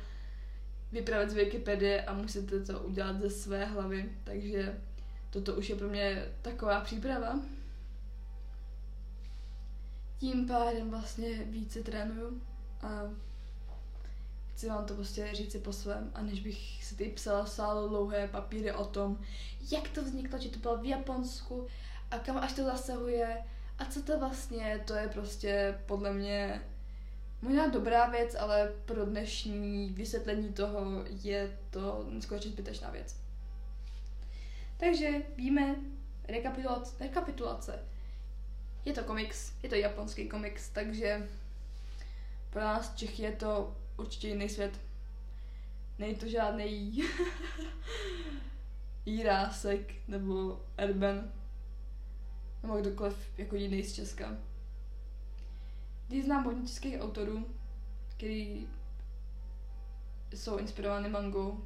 vyprávět 0.92 1.30
z 1.30 1.34
Wikipedie 1.34 2.02
a 2.02 2.14
musíte 2.14 2.60
to 2.60 2.80
udělat 2.80 3.20
ze 3.20 3.30
své 3.30 3.64
hlavy, 3.64 4.12
takže 4.24 4.80
toto 5.30 5.54
už 5.54 5.68
je 5.68 5.76
pro 5.76 5.88
mě 5.88 6.24
taková 6.42 6.80
příprava. 6.80 7.40
Tím 10.18 10.46
pádem 10.46 10.90
vlastně 10.90 11.28
více 11.44 11.82
trénuju 11.82 12.42
a 12.82 12.88
chci 14.52 14.68
vám 14.68 14.84
to 14.84 14.94
prostě 14.94 15.30
říct 15.32 15.52
si 15.52 15.58
po 15.58 15.72
svém 15.72 16.10
a 16.14 16.22
než 16.22 16.40
bych 16.40 16.84
si 16.84 16.96
ty 16.96 17.08
psala 17.08 17.46
sálo 17.46 17.88
dlouhé 17.88 18.28
papíry 18.28 18.72
o 18.72 18.84
tom, 18.84 19.18
jak 19.72 19.88
to 19.88 20.02
vzniklo, 20.02 20.38
že 20.38 20.48
to 20.48 20.58
bylo 20.58 20.76
v 20.76 20.84
Japonsku 20.84 21.66
a 22.10 22.18
kam 22.18 22.38
až 22.38 22.52
to 22.52 22.64
zasahuje 22.64 23.44
a 23.78 23.84
co 23.84 24.02
to 24.02 24.18
vlastně, 24.18 24.84
to 24.86 24.94
je 24.94 25.08
prostě 25.08 25.78
podle 25.86 26.12
mě 26.12 26.62
možná 27.42 27.68
dobrá 27.68 28.06
věc, 28.10 28.36
ale 28.38 28.72
pro 28.84 29.06
dnešní 29.06 29.90
vysvětlení 29.90 30.52
toho 30.52 31.04
je 31.06 31.58
to 31.70 32.06
neskutečně 32.10 32.50
zbytečná 32.50 32.90
věc. 32.90 33.29
Takže 34.80 35.22
víme, 35.36 35.76
rekapitulace, 36.28 37.04
rekapitulace. 37.04 37.84
Je 38.84 38.92
to 38.92 39.04
komiks, 39.04 39.52
je 39.62 39.68
to 39.68 39.74
japonský 39.74 40.28
komiks, 40.28 40.68
takže 40.68 41.28
pro 42.50 42.60
nás 42.60 42.94
Čechy 42.94 43.22
je 43.22 43.32
to 43.32 43.76
určitě 43.96 44.28
jiný 44.28 44.48
svět. 44.48 44.80
Není 45.98 46.14
to 46.14 46.28
žádný 46.28 47.02
Jirásek 49.06 50.08
nebo 50.08 50.60
Erben 50.76 51.32
nebo 52.62 52.80
kdokoliv 52.80 53.38
jako 53.38 53.56
jiný 53.56 53.82
z 53.82 53.94
Česka. 53.94 54.36
Když 56.08 56.24
znám 56.24 56.44
hodně 56.44 56.68
českých 56.68 57.00
autorů, 57.00 57.46
který 58.16 58.68
jsou 60.34 60.56
inspirovány 60.56 61.08
mangou, 61.08 61.64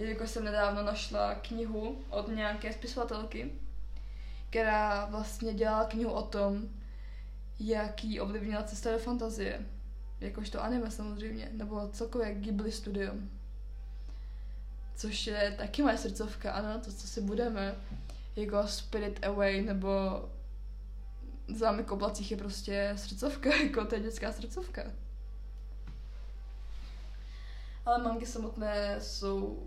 jelikož 0.00 0.30
jsem 0.30 0.44
nedávno 0.44 0.82
našla 0.82 1.34
knihu 1.34 2.04
od 2.10 2.28
nějaké 2.28 2.72
spisovatelky, 2.72 3.52
která 4.50 5.04
vlastně 5.04 5.54
dělala 5.54 5.84
knihu 5.84 6.10
o 6.10 6.22
tom, 6.22 6.68
jaký 7.58 8.20
ovlivnila 8.20 8.62
cesta 8.62 8.92
do 8.92 8.98
fantazie 8.98 9.66
jakožto 10.20 10.62
anime 10.62 10.90
samozřejmě, 10.90 11.48
nebo 11.52 11.88
celkově 11.88 12.34
Ghibli 12.34 12.72
Studio. 12.72 13.14
Což 14.96 15.26
je 15.26 15.54
taky 15.58 15.82
moje 15.82 15.98
srdcovka, 15.98 16.52
ano, 16.52 16.80
to, 16.84 16.92
co 16.92 17.06
si 17.06 17.20
budeme, 17.20 17.74
jako 18.36 18.66
Spirit 18.66 19.26
Away, 19.26 19.62
nebo 19.62 19.90
Zámek 21.48 21.92
oblacích 21.92 22.30
je 22.30 22.36
prostě 22.36 22.92
srdcovka, 22.96 23.56
jako 23.64 23.84
to 23.84 23.94
je 23.94 24.00
dětská 24.00 24.32
srdcovka. 24.32 24.82
Ale 27.86 28.04
mangy 28.04 28.26
samotné 28.26 28.96
jsou 29.00 29.66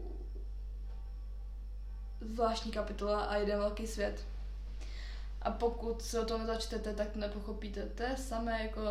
zvláštní 2.31 2.71
kapitola 2.71 3.23
a 3.23 3.36
jeden 3.36 3.59
velký 3.59 3.88
svět. 3.88 4.25
A 5.41 5.51
pokud 5.51 6.01
se 6.01 6.19
o 6.19 6.25
to 6.25 6.38
nezačtete, 6.38 6.93
tak 6.93 7.09
to 7.09 7.19
nepochopíte. 7.19 7.86
To 7.86 8.03
je 8.03 8.17
samé 8.17 8.63
jako 8.63 8.81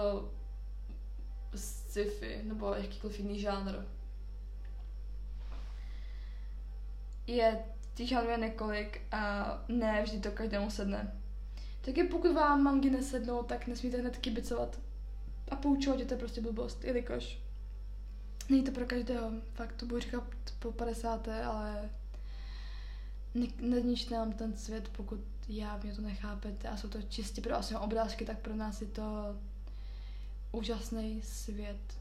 sci-fi 1.54 2.40
nebo 2.42 2.74
jakýkoliv 2.74 3.18
jiný 3.18 3.40
žánr. 3.40 3.74
Je 7.26 7.64
těch 7.94 8.08
žánrů 8.08 8.40
několik 8.40 9.00
a 9.12 9.46
ne 9.68 10.02
vždy 10.02 10.20
to 10.20 10.30
každému 10.30 10.70
sedne. 10.70 11.20
Takže 11.80 12.04
pokud 12.04 12.34
vám 12.34 12.62
mangy 12.62 12.90
nesednou, 12.90 13.42
tak 13.42 13.66
nesmíte 13.66 13.96
hned 13.96 14.16
kibicovat 14.16 14.78
a 15.50 15.56
poučovat, 15.56 15.98
že 15.98 16.04
to 16.04 16.14
je 16.14 16.18
prostě 16.18 16.40
blbost, 16.40 16.84
jelikož 16.84 17.42
není 18.48 18.64
to 18.64 18.72
pro 18.72 18.86
každého. 18.86 19.30
Fakt 19.54 19.72
to 19.72 19.86
budu 19.86 20.00
říkat 20.00 20.24
po 20.58 20.72
50. 20.72 21.28
ale 21.28 21.90
nezničte 23.60 24.14
nám 24.14 24.32
ten 24.32 24.56
svět, 24.56 24.88
pokud 24.88 25.20
já 25.48 25.76
mě 25.82 25.94
to 25.94 26.02
nechápete 26.02 26.68
a 26.68 26.76
jsou 26.76 26.88
to 26.88 27.02
čistě 27.02 27.40
pro 27.40 27.52
vás 27.52 27.72
obrázky, 27.80 28.24
tak 28.24 28.38
pro 28.38 28.56
nás 28.56 28.80
je 28.80 28.86
to 28.86 29.36
úžasný 30.52 31.22
svět, 31.22 31.98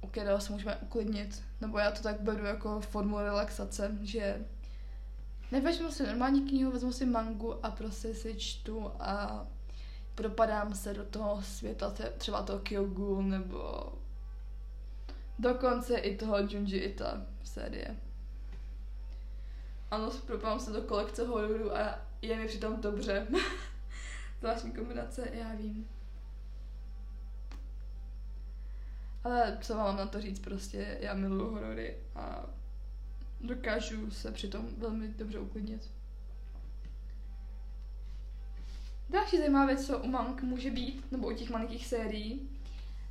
u 0.00 0.06
kterého 0.06 0.40
se 0.40 0.52
můžeme 0.52 0.76
uklidnit. 0.76 1.42
Nebo 1.60 1.78
já 1.78 1.90
to 1.90 2.02
tak 2.02 2.20
beru 2.20 2.44
jako 2.44 2.80
formu 2.80 3.18
relaxace, 3.18 3.98
že 4.02 4.44
nevezmu 5.52 5.90
si 5.90 6.06
normální 6.06 6.48
knihu, 6.48 6.72
vezmu 6.72 6.92
si 6.92 7.06
mangu 7.06 7.66
a 7.66 7.70
prostě 7.70 8.14
si 8.14 8.34
čtu 8.34 8.90
a 9.00 9.46
propadám 10.14 10.74
se 10.74 10.94
do 10.94 11.04
toho 11.04 11.42
světa, 11.42 11.94
třeba 12.18 12.42
toho 12.42 12.58
Kyogu 12.58 13.22
nebo 13.22 13.92
dokonce 15.38 15.96
i 15.96 16.16
toho 16.16 16.38
Junji 16.38 16.78
Ita 16.78 17.26
série. 17.44 17.96
Ano, 19.92 20.10
propadám 20.26 20.60
se 20.60 20.72
do 20.72 20.82
kolekce 20.82 21.26
hororu 21.26 21.76
a 21.76 21.98
je 22.22 22.36
mi 22.36 22.48
přitom 22.48 22.80
dobře. 22.80 23.26
Zvláštní 24.40 24.72
kombinace, 24.72 25.28
já 25.32 25.54
vím. 25.54 25.88
Ale 29.24 29.58
co 29.60 29.76
vám 29.76 29.84
mám 29.84 29.96
na 29.96 30.06
to 30.06 30.20
říct, 30.20 30.38
prostě 30.38 30.98
já 31.00 31.14
miluju 31.14 31.50
horory 31.50 31.96
a 32.14 32.46
dokážu 33.40 34.10
se 34.10 34.32
přitom 34.32 34.68
velmi 34.78 35.08
dobře 35.08 35.38
uklidnit. 35.38 35.90
Další 39.10 39.38
zajímavá 39.38 39.66
věc, 39.66 39.86
co 39.86 39.98
u 39.98 40.06
mang 40.06 40.42
může 40.42 40.70
být, 40.70 41.12
nebo 41.12 41.28
u 41.28 41.32
těch 41.32 41.50
malinkých 41.50 41.86
sérií, 41.86 42.50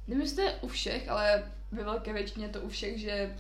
nevím, 0.08 0.22
jestli 0.22 0.54
u 0.62 0.67
všech, 0.67 1.10
ale 1.10 1.52
ve 1.72 1.84
velké 1.84 2.13
většině 2.13 2.50
to 2.50 2.62
u 2.62 2.70
všech, 2.70 3.00
že 3.00 3.38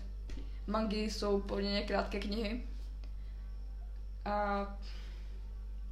mangy 0.67 1.03
jsou 1.03 1.41
poměrně 1.41 1.83
krátké 1.83 2.19
knihy. 2.19 2.70
A 4.25 4.67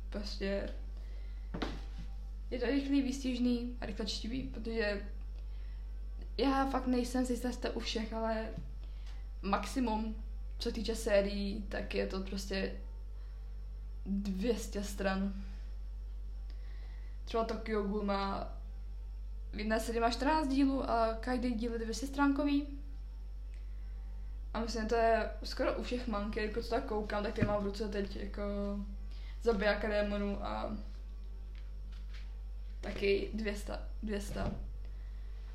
prostě 0.09 0.69
je 2.51 2.59
to 2.59 2.65
rychlý, 2.65 3.01
výstižný 3.01 3.77
a 3.81 3.85
rychle 3.85 4.05
čtivý, 4.05 4.43
protože 4.43 5.07
já 6.37 6.65
fakt 6.65 6.87
nejsem 6.87 7.25
si 7.25 7.33
jistá 7.33 7.69
u 7.75 7.79
všech, 7.79 8.13
ale 8.13 8.49
maximum, 9.41 10.15
co 10.59 10.71
týče 10.71 10.95
sérií, 10.95 11.65
tak 11.69 11.95
je 11.95 12.07
to 12.07 12.19
prostě 12.19 12.75
200 14.05 14.83
stran. 14.83 15.33
Třeba 17.25 17.43
Tokyo 17.43 17.83
Ghoul 17.83 18.03
má 18.03 18.53
v 19.51 19.59
jedné 19.59 19.79
sérii 19.79 20.01
má 20.01 20.09
14 20.09 20.47
dílů 20.47 20.89
a 20.89 21.13
každý 21.13 21.53
díl 21.53 21.73
je 21.73 21.79
200 21.79 22.07
stránkový. 22.07 22.78
A 24.53 24.59
myslím, 24.59 24.83
že 24.83 24.89
to 24.89 24.95
je 24.95 25.29
skoro 25.43 25.73
u 25.73 25.83
všech 25.83 26.07
manky, 26.07 26.45
jako 26.45 26.63
co 26.63 26.69
tak 26.69 26.85
koukám, 26.85 27.23
tak 27.23 27.37
je 27.37 27.45
mám 27.45 27.63
v 27.63 27.65
ruce 27.65 27.87
teď 27.87 28.15
jako 28.15 28.41
zabijáka 29.41 29.87
démonů 29.87 30.45
a 30.45 30.77
taky 32.81 33.29
200, 33.33 33.73
200. 34.03 34.39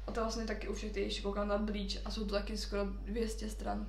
A 0.07 0.13
to 0.13 0.21
vlastně 0.21 0.45
taky 0.45 0.69
u 0.69 0.75
všech 0.75 0.93
těch, 0.93 1.05
ještě 1.05 1.23
koukám 1.23 1.49
na 1.49 1.59
Bleach 1.59 1.97
a 2.05 2.11
jsou 2.11 2.25
to 2.25 2.35
taky 2.35 2.59
skoro 2.59 2.85
200 2.85 3.51
stran. 3.51 3.87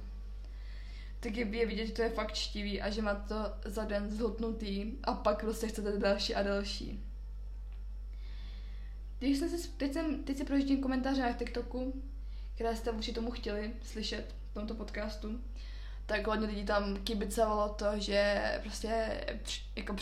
Tak 1.19 1.37
je, 1.37 1.45
je 1.45 1.65
vidět, 1.65 1.87
že 1.87 1.93
to 1.93 2.01
je 2.01 2.09
fakt 2.09 2.33
čtivý 2.33 2.81
a 2.81 2.89
že 2.89 3.01
má 3.01 3.15
to 3.15 3.35
za 3.65 3.85
den 3.85 4.11
zhltnutý 4.11 4.91
a 5.03 5.13
pak 5.13 5.41
prostě 5.41 5.67
chcete 5.67 5.97
další 5.97 6.35
a 6.35 6.43
další. 6.43 7.03
Když 9.19 9.37
jsem 9.37 9.49
si, 9.49 9.67
teď, 9.67 9.93
jsem, 9.93 10.23
teď 10.23 10.37
si 10.37 10.43
projíždím 10.43 10.81
komentáře 10.81 11.21
na 11.21 11.33
TikToku, 11.33 12.03
které 12.55 12.75
jste 12.75 12.91
vůči 12.91 13.13
tomu 13.13 13.31
chtěli 13.31 13.73
slyšet 13.83 14.35
tomto 14.55 14.75
podcastu, 14.75 15.41
tak 16.05 16.27
hodně 16.27 16.47
lidí 16.47 16.65
tam 16.65 16.97
kibicovalo 16.97 17.69
to, 17.69 17.85
že 17.95 18.41
prostě 18.61 19.21
jako 19.75 19.95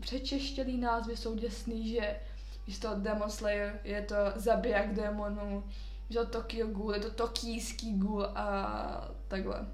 přečeštělý 0.00 0.78
názvy 0.78 1.16
jsou 1.16 1.34
děsný, 1.34 1.88
že 1.88 2.20
místo 2.66 2.94
Demon 2.94 3.30
Slayer 3.30 3.80
je 3.84 4.02
to 4.02 4.14
zabiják 4.36 4.94
démonů, 4.94 5.64
že 6.10 6.18
to 6.18 6.26
Tokyo 6.26 6.66
Ghoul, 6.66 6.94
je 6.94 7.00
to 7.00 7.10
tokijský 7.10 7.98
ghoul 7.98 8.24
a 8.24 9.08
takhle. 9.28 9.66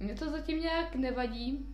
Mně 0.00 0.14
to 0.14 0.30
zatím 0.30 0.60
nějak 0.60 0.94
nevadí. 0.94 1.66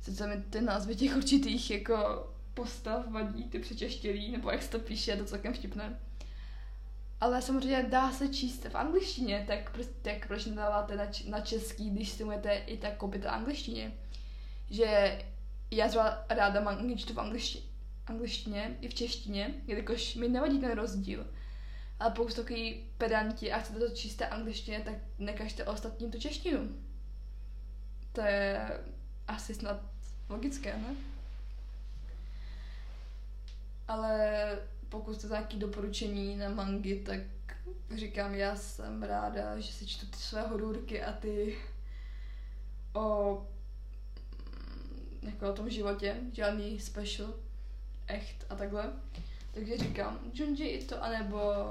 Sice 0.00 0.26
mi 0.26 0.42
ty 0.42 0.60
názvy 0.60 0.96
těch 0.96 1.16
určitých 1.16 1.70
jako 1.70 2.26
postav 2.54 3.08
vadí, 3.08 3.44
ty 3.44 3.58
přečeštělý, 3.58 4.32
nebo 4.32 4.50
jak 4.50 4.62
se 4.62 4.70
to 4.70 4.78
píše, 4.78 5.10
je 5.10 5.16
to 5.16 5.24
celkem 5.24 5.54
vtipné. 5.54 6.00
Ale 7.20 7.42
samozřejmě 7.42 7.82
dá 7.82 8.12
se 8.12 8.28
číst 8.28 8.64
v 8.64 8.74
angličtině, 8.74 9.44
tak, 9.48 9.70
prostě, 9.72 9.94
tak 10.02 10.26
proč 10.26 10.44
nedáváte 10.44 10.96
na, 10.96 11.04
na 11.28 11.40
český, 11.40 11.90
když 11.90 12.08
si 12.08 12.24
můžete 12.24 12.54
i 12.54 12.76
tak 12.76 12.96
koupit 12.96 13.24
v 13.24 13.28
angličtině. 13.28 13.92
Že 14.70 15.18
já 15.70 15.88
třeba 15.88 16.24
ráda 16.28 16.60
mám 16.60 16.96
čtu 16.98 17.14
v 17.14 17.20
angličtině, 17.20 17.64
angličtině 18.06 18.76
i 18.80 18.88
v 18.88 18.94
češtině, 18.94 19.54
jelikož 19.66 20.14
mi 20.14 20.28
nevadí 20.28 20.58
ten 20.58 20.70
rozdíl. 20.70 21.26
Ale 22.00 22.10
pokud 22.10 22.34
takový 22.34 22.90
pedanti 22.98 23.52
a 23.52 23.58
chcete 23.58 23.78
to 23.78 23.94
číst 23.94 24.22
angličtině, 24.22 24.80
tak 24.84 24.94
nekažte 25.18 25.64
ostatním 25.64 26.10
tu 26.10 26.20
češtinu. 26.20 26.68
To 28.12 28.20
je 28.20 28.70
asi 29.28 29.54
snad 29.54 29.80
logické, 30.28 30.76
ne? 30.76 30.96
Ale 33.88 34.58
pokud 34.90 35.14
jste 35.14 35.28
nějaké 35.28 35.56
doporučení 35.56 36.36
na 36.36 36.48
mangy, 36.48 37.02
tak 37.06 37.20
říkám, 37.94 38.34
já 38.34 38.56
jsem 38.56 39.02
ráda, 39.02 39.60
že 39.60 39.72
si 39.72 39.86
čtu 39.86 40.06
ty 40.06 40.16
své 40.16 40.42
horůrky 40.42 41.02
a 41.02 41.12
ty 41.12 41.58
o 42.94 43.46
jako 45.22 45.50
o 45.50 45.52
tom 45.52 45.70
životě, 45.70 46.16
žádný 46.32 46.80
special, 46.80 47.34
echt 48.06 48.46
a 48.48 48.54
takhle. 48.54 48.92
Takže 49.54 49.78
říkám, 49.78 50.18
Junji 50.34 50.68
Ito, 50.68 51.04
anebo 51.04 51.70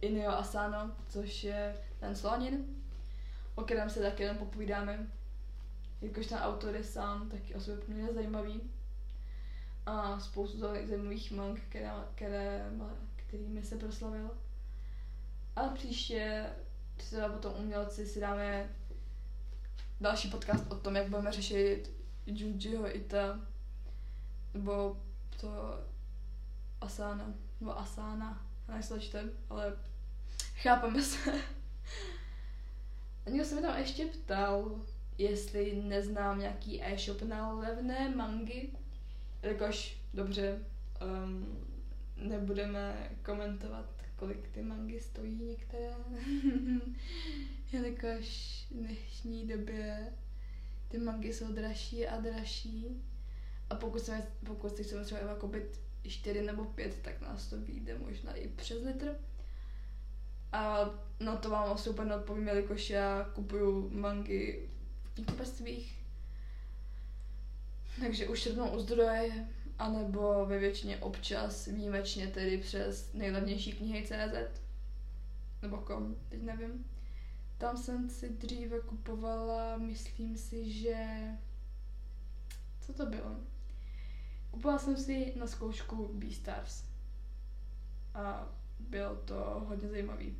Inio 0.00 0.30
Asano, 0.30 0.96
což 1.08 1.44
je 1.44 1.76
ten 2.00 2.16
slonin, 2.16 2.64
o 3.54 3.62
kterém 3.62 3.90
se 3.90 4.00
taky 4.00 4.22
jen 4.22 4.36
popovídáme. 4.36 5.06
Jakož 6.00 6.26
ten 6.26 6.38
autor 6.38 6.74
je 6.74 6.84
sám 6.84 7.28
taky 7.28 7.54
o 7.54 7.60
sobě 7.60 7.84
poměrně 7.84 8.14
zajímavý 8.14 8.60
a 9.86 10.20
spoustu 10.20 10.58
zajímavých 10.58 11.32
mang, 11.32 11.60
které, 11.60 11.90
které, 12.14 12.70
kterými 13.16 13.62
se 13.62 13.76
proslavil. 13.76 14.30
A 15.56 15.68
příště 15.68 16.46
třeba 16.96 17.28
potom 17.28 17.54
umělci 17.58 18.06
si 18.06 18.20
dáme 18.20 18.68
další 20.00 20.30
podcast 20.30 20.72
o 20.72 20.74
tom, 20.74 20.96
jak 20.96 21.08
budeme 21.08 21.32
řešit 21.32 21.90
Junjiho 22.26 22.96
Ita, 22.96 23.40
nebo 24.54 25.00
to 25.40 25.80
Asana, 26.80 27.34
nebo 27.60 27.78
Asana, 27.78 28.46
nejsložitem, 28.68 29.30
ale 29.50 29.76
chápeme 30.54 31.02
se. 31.02 31.32
A 33.26 33.30
někdo 33.30 33.44
se 33.44 33.54
mi 33.54 33.62
tam 33.62 33.78
ještě 33.78 34.06
ptal, 34.06 34.80
jestli 35.18 35.82
neznám 35.82 36.38
nějaký 36.38 36.82
e-shop 36.82 37.22
na 37.22 37.52
levné 37.52 38.08
mangy, 38.16 38.70
Jakož, 39.42 39.96
dobře, 40.14 40.58
um, 41.02 41.66
nebudeme 42.16 43.10
komentovat, 43.24 43.86
kolik 44.16 44.48
ty 44.48 44.62
mangy 44.62 45.00
stojí 45.00 45.44
některé, 45.44 45.90
jelikož 47.72 48.26
v 48.70 48.74
dnešní 48.74 49.46
době 49.46 50.12
ty 50.88 50.98
mangy 50.98 51.32
jsou 51.32 51.52
dražší 51.52 52.06
a 52.06 52.20
dražší 52.20 53.02
a 53.70 53.74
pokud, 53.74 54.04
jsme, 54.04 54.26
pokud 54.46 54.76
si 54.76 54.84
chceme 54.84 55.04
třeba 55.04 55.34
koupit 55.34 55.80
4 56.08 56.42
nebo 56.42 56.64
5, 56.64 57.02
tak 57.02 57.20
nás 57.20 57.46
to 57.46 57.60
vyjde 57.60 57.98
možná 57.98 58.34
i 58.34 58.48
přes 58.48 58.82
litr. 58.82 59.14
A 60.52 60.90
na 61.20 61.36
to 61.36 61.50
vám 61.50 61.72
asi 61.72 61.90
úplně 61.90 62.14
odpovím, 62.14 62.48
jelikož 62.48 62.90
já 62.90 63.24
kupuju 63.34 63.90
mangy 63.90 64.68
v 65.04 65.14
knihkupectvích 65.14 65.99
takže 68.00 68.28
už 68.28 68.46
rovnou 68.46 68.70
u 68.76 68.78
zdroje, 68.80 69.48
anebo 69.78 70.46
ve 70.46 70.58
většině 70.58 70.98
občas 70.98 71.66
výjimečně 71.66 72.26
tedy 72.26 72.58
přes 72.58 73.12
nejlevnější 73.14 73.72
knihy 73.72 74.06
CZ, 74.06 74.60
nebo 75.62 75.76
kom, 75.76 76.16
teď 76.28 76.42
nevím. 76.42 76.84
Tam 77.58 77.76
jsem 77.76 78.10
si 78.10 78.28
dříve 78.28 78.80
kupovala, 78.80 79.76
myslím 79.76 80.36
si, 80.36 80.72
že... 80.72 81.06
Co 82.80 82.92
to 82.92 83.06
bylo? 83.06 83.36
Kupovala 84.50 84.78
jsem 84.78 84.96
si 84.96 85.32
na 85.36 85.46
zkoušku 85.46 86.10
Beastars. 86.14 86.84
A 88.14 88.48
bylo 88.78 89.16
to 89.16 89.64
hodně 89.68 89.88
zajímavý. 89.88 90.36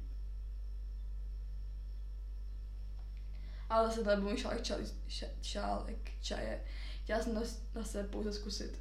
Ale 3.68 3.88
zase 3.88 4.05
to 4.05 4.11
nebyl 4.11 4.25
můj 4.25 4.37
šálek, 4.37 4.62
šálek 5.42 6.11
čaje. 6.20 6.64
Chtěla 7.11 7.23
jsem 7.23 7.35
na, 7.75 7.85
se 7.85 8.05
pouze 8.05 8.33
zkusit. 8.33 8.81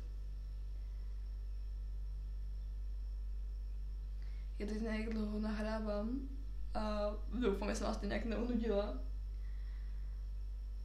Já 4.60 4.68
teď 4.68 4.82
nějak 4.82 5.10
dlouho 5.10 5.40
nahrávám 5.40 6.30
a 6.74 7.12
doufám, 7.40 7.70
že 7.70 7.76
jsem 7.76 7.88
vás 7.88 7.98
to 7.98 8.06
nějak 8.06 8.26
neunudila. 8.26 8.98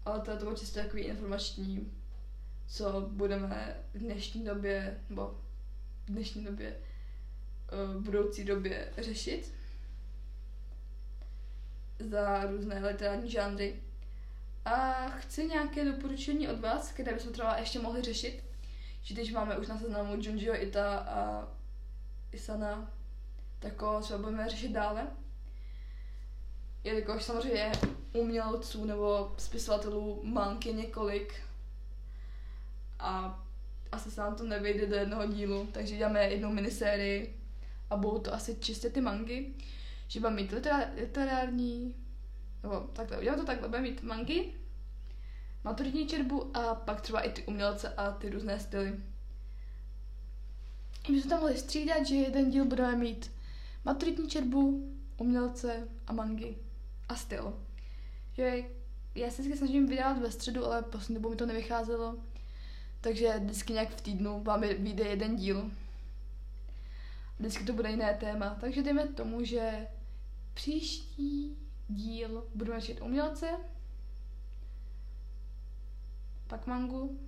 Ale 0.04 0.20
to, 0.20 0.30
to 0.30 0.44
bylo 0.44 0.57
čistě 0.57 0.83
takový 0.83 1.02
informační, 1.02 1.92
co 2.66 3.00
budeme 3.00 3.76
v 3.94 3.98
dnešní 3.98 4.44
době, 4.44 5.00
nebo 5.09 5.40
v 6.04 6.11
dnešní 6.11 6.44
době, 6.44 6.76
v 7.96 8.00
budoucí 8.00 8.44
době 8.44 8.92
řešit 8.98 9.54
za 11.98 12.46
různé 12.46 12.87
literární 12.87 13.30
žánry. 13.30 13.83
A 14.64 15.09
chci 15.09 15.46
nějaké 15.46 15.85
doporučení 15.85 16.48
od 16.48 16.61
vás, 16.61 16.92
které 16.92 17.12
bychom 17.14 17.33
třeba 17.33 17.57
ještě 17.57 17.79
mohli 17.79 18.03
řešit. 18.03 18.44
Že 19.03 19.14
když 19.14 19.33
máme 19.33 19.59
už 19.59 19.68
na 19.68 19.79
seznamu 19.79 20.16
Junjiho 20.20 20.62
Ita 20.62 20.98
a 20.98 21.48
Isana, 22.33 22.90
tak 23.59 23.83
ho 23.83 24.00
třeba 24.00 24.18
budeme 24.18 24.48
řešit 24.48 24.72
dále. 24.72 25.07
Jelikož 26.85 27.22
samozřejmě 27.22 27.72
umělců 28.12 28.85
nebo 28.85 29.35
spisovatelů 29.38 30.20
manky 30.24 30.72
několik 30.72 31.35
a 32.98 33.42
asi 33.92 34.11
se 34.11 34.20
nám 34.20 34.35
to 34.35 34.44
nevejde 34.44 34.87
do 34.87 34.96
jednoho 34.96 35.27
dílu, 35.27 35.68
takže 35.72 35.96
děláme 35.96 36.24
jednu 36.24 36.53
minisérii 36.53 37.40
a 37.90 37.96
budou 37.96 38.18
to 38.18 38.35
asi 38.35 38.57
čistě 38.61 38.90
ty 38.90 39.00
mangy, 39.00 39.55
že 40.09 40.20
budeme 40.20 40.37
mít 40.37 40.55
literární 40.96 41.94
nebo 42.64 42.81
takhle, 42.81 43.18
udělám 43.18 43.40
to 43.40 43.46
takhle, 43.46 43.68
budeme 43.68 43.88
mít 43.88 44.03
mangy, 44.03 44.53
maturitní 45.64 46.07
čerbu 46.07 46.57
a 46.57 46.74
pak 46.74 47.00
třeba 47.00 47.20
i 47.20 47.33
ty 47.33 47.42
umělce 47.42 47.88
a 47.88 48.11
ty 48.11 48.31
různé 48.31 48.61
styly. 48.61 49.00
My 51.11 51.20
jsme 51.20 51.31
tam 51.31 51.40
mohli 51.40 51.57
střídat, 51.57 52.07
že 52.07 52.14
jeden 52.14 52.50
díl 52.50 52.64
budeme 52.64 52.96
mít 52.96 53.31
maturitní 53.85 54.29
čerbu, 54.29 54.92
umělce 55.16 55.88
a 56.07 56.12
mangy 56.12 56.57
a 57.09 57.16
styl. 57.16 57.55
Že 58.37 58.62
já 59.14 59.31
se 59.31 59.42
vždycky 59.42 59.59
snažím 59.59 59.87
vydávat 59.87 60.18
ve 60.18 60.31
středu, 60.31 60.66
ale 60.66 60.83
poslední 60.83 61.14
dobou 61.14 61.31
mi 61.31 61.37
to 61.37 61.46
nevycházelo. 61.46 62.16
Takže 63.00 63.35
vždycky 63.38 63.72
nějak 63.72 63.90
v 63.90 64.00
týdnu 64.00 64.42
vám 64.42 64.61
vyjde 64.61 65.05
jeden 65.05 65.37
díl. 65.37 65.70
Vždycky 67.38 67.64
to 67.64 67.72
bude 67.72 67.90
jiné 67.90 68.14
téma. 68.20 68.57
Takže 68.61 68.83
dejme 68.83 69.07
tomu, 69.07 69.44
že 69.44 69.87
příští 70.55 71.57
díl 71.88 72.44
budeme 72.55 72.81
řešit 72.81 73.01
umělce, 73.01 73.47
pak 76.47 76.66
mangu. 76.66 77.20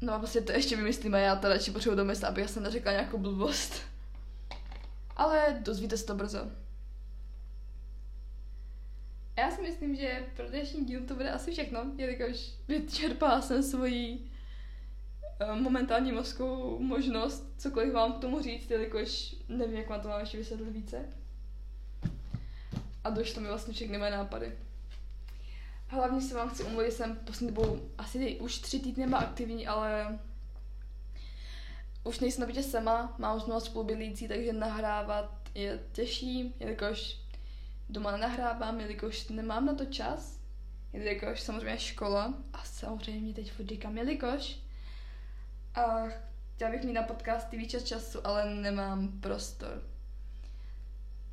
No 0.00 0.14
a 0.14 0.18
prostě 0.18 0.40
to 0.40 0.52
ještě 0.52 0.76
vymyslím 0.76 1.14
a 1.14 1.18
já 1.18 1.36
to 1.36 1.48
radši 1.48 1.70
potřebuji 1.70 1.96
domyslet, 1.96 2.28
aby 2.28 2.40
já 2.40 2.48
jsem 2.48 2.62
neřekla 2.62 2.92
nějakou 2.92 3.18
blbost. 3.18 3.82
Ale 5.16 5.60
dozvíte 5.62 5.96
se 5.96 6.06
to 6.06 6.14
brzo. 6.14 6.50
Já 9.38 9.50
si 9.50 9.62
myslím, 9.62 9.96
že 9.96 10.26
pro 10.36 10.48
dnešní 10.48 10.84
díl 10.84 11.00
to 11.06 11.14
bude 11.14 11.30
asi 11.30 11.52
všechno, 11.52 11.92
jelikož 11.96 12.52
vyčerpala 12.68 13.42
jsem 13.42 13.62
svoji 13.62 14.30
momentální 15.54 16.12
mozkovou 16.12 16.78
možnost 16.78 17.54
cokoliv 17.58 17.92
vám 17.92 18.12
k 18.12 18.18
tomu 18.18 18.42
říct, 18.42 18.70
jelikož 18.70 19.36
nevím, 19.48 19.76
jak 19.76 19.88
vám 19.88 20.00
to 20.00 20.08
mám 20.08 20.20
ještě 20.20 20.38
vysvětlit 20.38 20.70
více. 20.70 21.04
A 23.04 23.10
došlo 23.10 23.42
mi 23.42 23.48
vlastně 23.48 23.74
všechny 23.74 23.98
mé 23.98 24.10
nápady. 24.10 24.58
Hlavně 25.88 26.20
se 26.20 26.34
vám 26.34 26.50
chci 26.50 26.62
umluvit, 26.62 26.92
jsem 26.92 27.16
poslední 27.16 27.54
dobou 27.54 27.80
asi 27.98 28.40
už 28.40 28.58
tři 28.58 28.80
týdny 28.80 29.06
byla 29.06 29.18
aktivní, 29.18 29.66
ale 29.66 30.18
už 32.04 32.20
nejsem 32.20 32.40
na 32.40 32.46
bytě 32.46 32.62
sama, 32.62 33.14
mám 33.18 33.36
už 33.36 33.44
mnoho 33.44 33.60
spolubydlící, 33.60 34.28
takže 34.28 34.52
nahrávat 34.52 35.48
je 35.54 35.80
těžší, 35.92 36.54
jelikož 36.60 37.20
doma 37.88 38.10
nenahrávám, 38.10 38.80
jelikož 38.80 39.28
nemám 39.28 39.66
na 39.66 39.74
to 39.74 39.84
čas, 39.84 40.40
jelikož 40.92 41.40
samozřejmě 41.40 41.78
škola 41.78 42.34
a 42.52 42.64
samozřejmě 42.64 43.34
teď 43.34 43.52
furt 43.52 43.72
jelikož 43.94 44.65
a 45.76 46.08
chtěla 46.54 46.70
bych 46.70 46.84
mít 46.84 46.92
na 46.92 47.02
podcasty 47.02 47.56
více 47.56 47.80
času, 47.80 48.26
ale 48.26 48.54
nemám 48.54 49.20
prostor. 49.20 49.82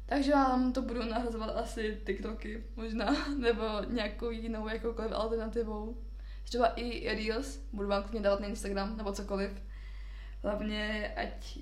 Takže 0.06 0.32
vám 0.32 0.74
to 0.74 0.82
budu 0.82 1.04
nahrazovat 1.04 1.58
asi 1.58 2.02
TikToky 2.06 2.64
možná, 2.76 3.30
nebo 3.38 3.64
nějakou 3.90 4.30
jinou 4.30 4.68
jakoukoliv 4.68 5.12
alternativou. 5.12 5.98
Třeba 6.44 6.68
i 6.68 7.16
Reels, 7.16 7.60
budu 7.74 7.88
vám 7.88 8.04
klidně 8.04 8.22
dávat 8.22 8.40
na 8.40 8.48
Instagram, 8.48 8.98
nebo 8.98 9.14
cokoliv. 9.14 9.52
Hlavně, 10.44 11.14
ať 11.18 11.60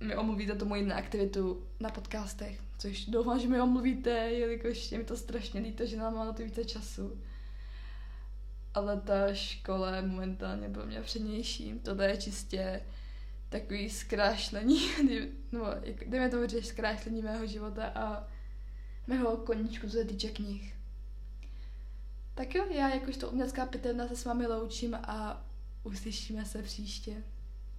mi 0.00 0.16
omluvíte 0.16 0.54
tu 0.54 0.64
moji 0.64 0.82
neaktivitu 0.82 1.66
na 1.80 1.90
podcastech, 1.90 2.60
což 2.78 3.06
doufám, 3.06 3.40
že 3.40 3.48
mi 3.48 3.60
omluvíte, 3.60 4.10
jelikož 4.10 4.92
je 4.92 4.98
mi 4.98 5.04
to 5.04 5.16
strašně 5.16 5.60
líto, 5.60 5.86
že 5.86 5.96
nám 5.96 6.14
má 6.14 6.24
na 6.24 6.32
to 6.32 6.42
více 6.42 6.64
času. 6.64 7.20
Ale 8.74 9.00
ta 9.00 9.34
škola 9.34 9.96
je 9.96 10.02
momentálně 10.02 10.68
pro 10.68 10.86
mě 10.86 11.02
přednější. 11.02 11.80
Tohle 11.82 12.08
je 12.08 12.16
čistě 12.16 12.80
takový 13.48 13.90
zkrášlení, 13.90 14.80
nebo 15.52 15.66
jdeme 16.06 16.28
to 16.28 16.46
říct, 16.46 16.66
zkrášlení 16.66 17.22
mého 17.22 17.46
života 17.46 17.86
a 17.94 18.28
mého 19.06 19.36
koníčku, 19.36 19.86
co 19.86 19.92
se 19.92 20.04
týče 20.04 20.30
knih. 20.30 20.74
Tak 22.34 22.54
jo, 22.54 22.64
já 22.70 22.94
jakožto 22.94 23.30
umělecká 23.30 23.66
pitevna 23.66 24.08
se 24.08 24.16
s 24.16 24.24
vámi 24.24 24.46
loučím 24.46 24.94
a 24.94 25.46
uslyšíme 25.84 26.44
se 26.44 26.62
příště. 26.62 27.22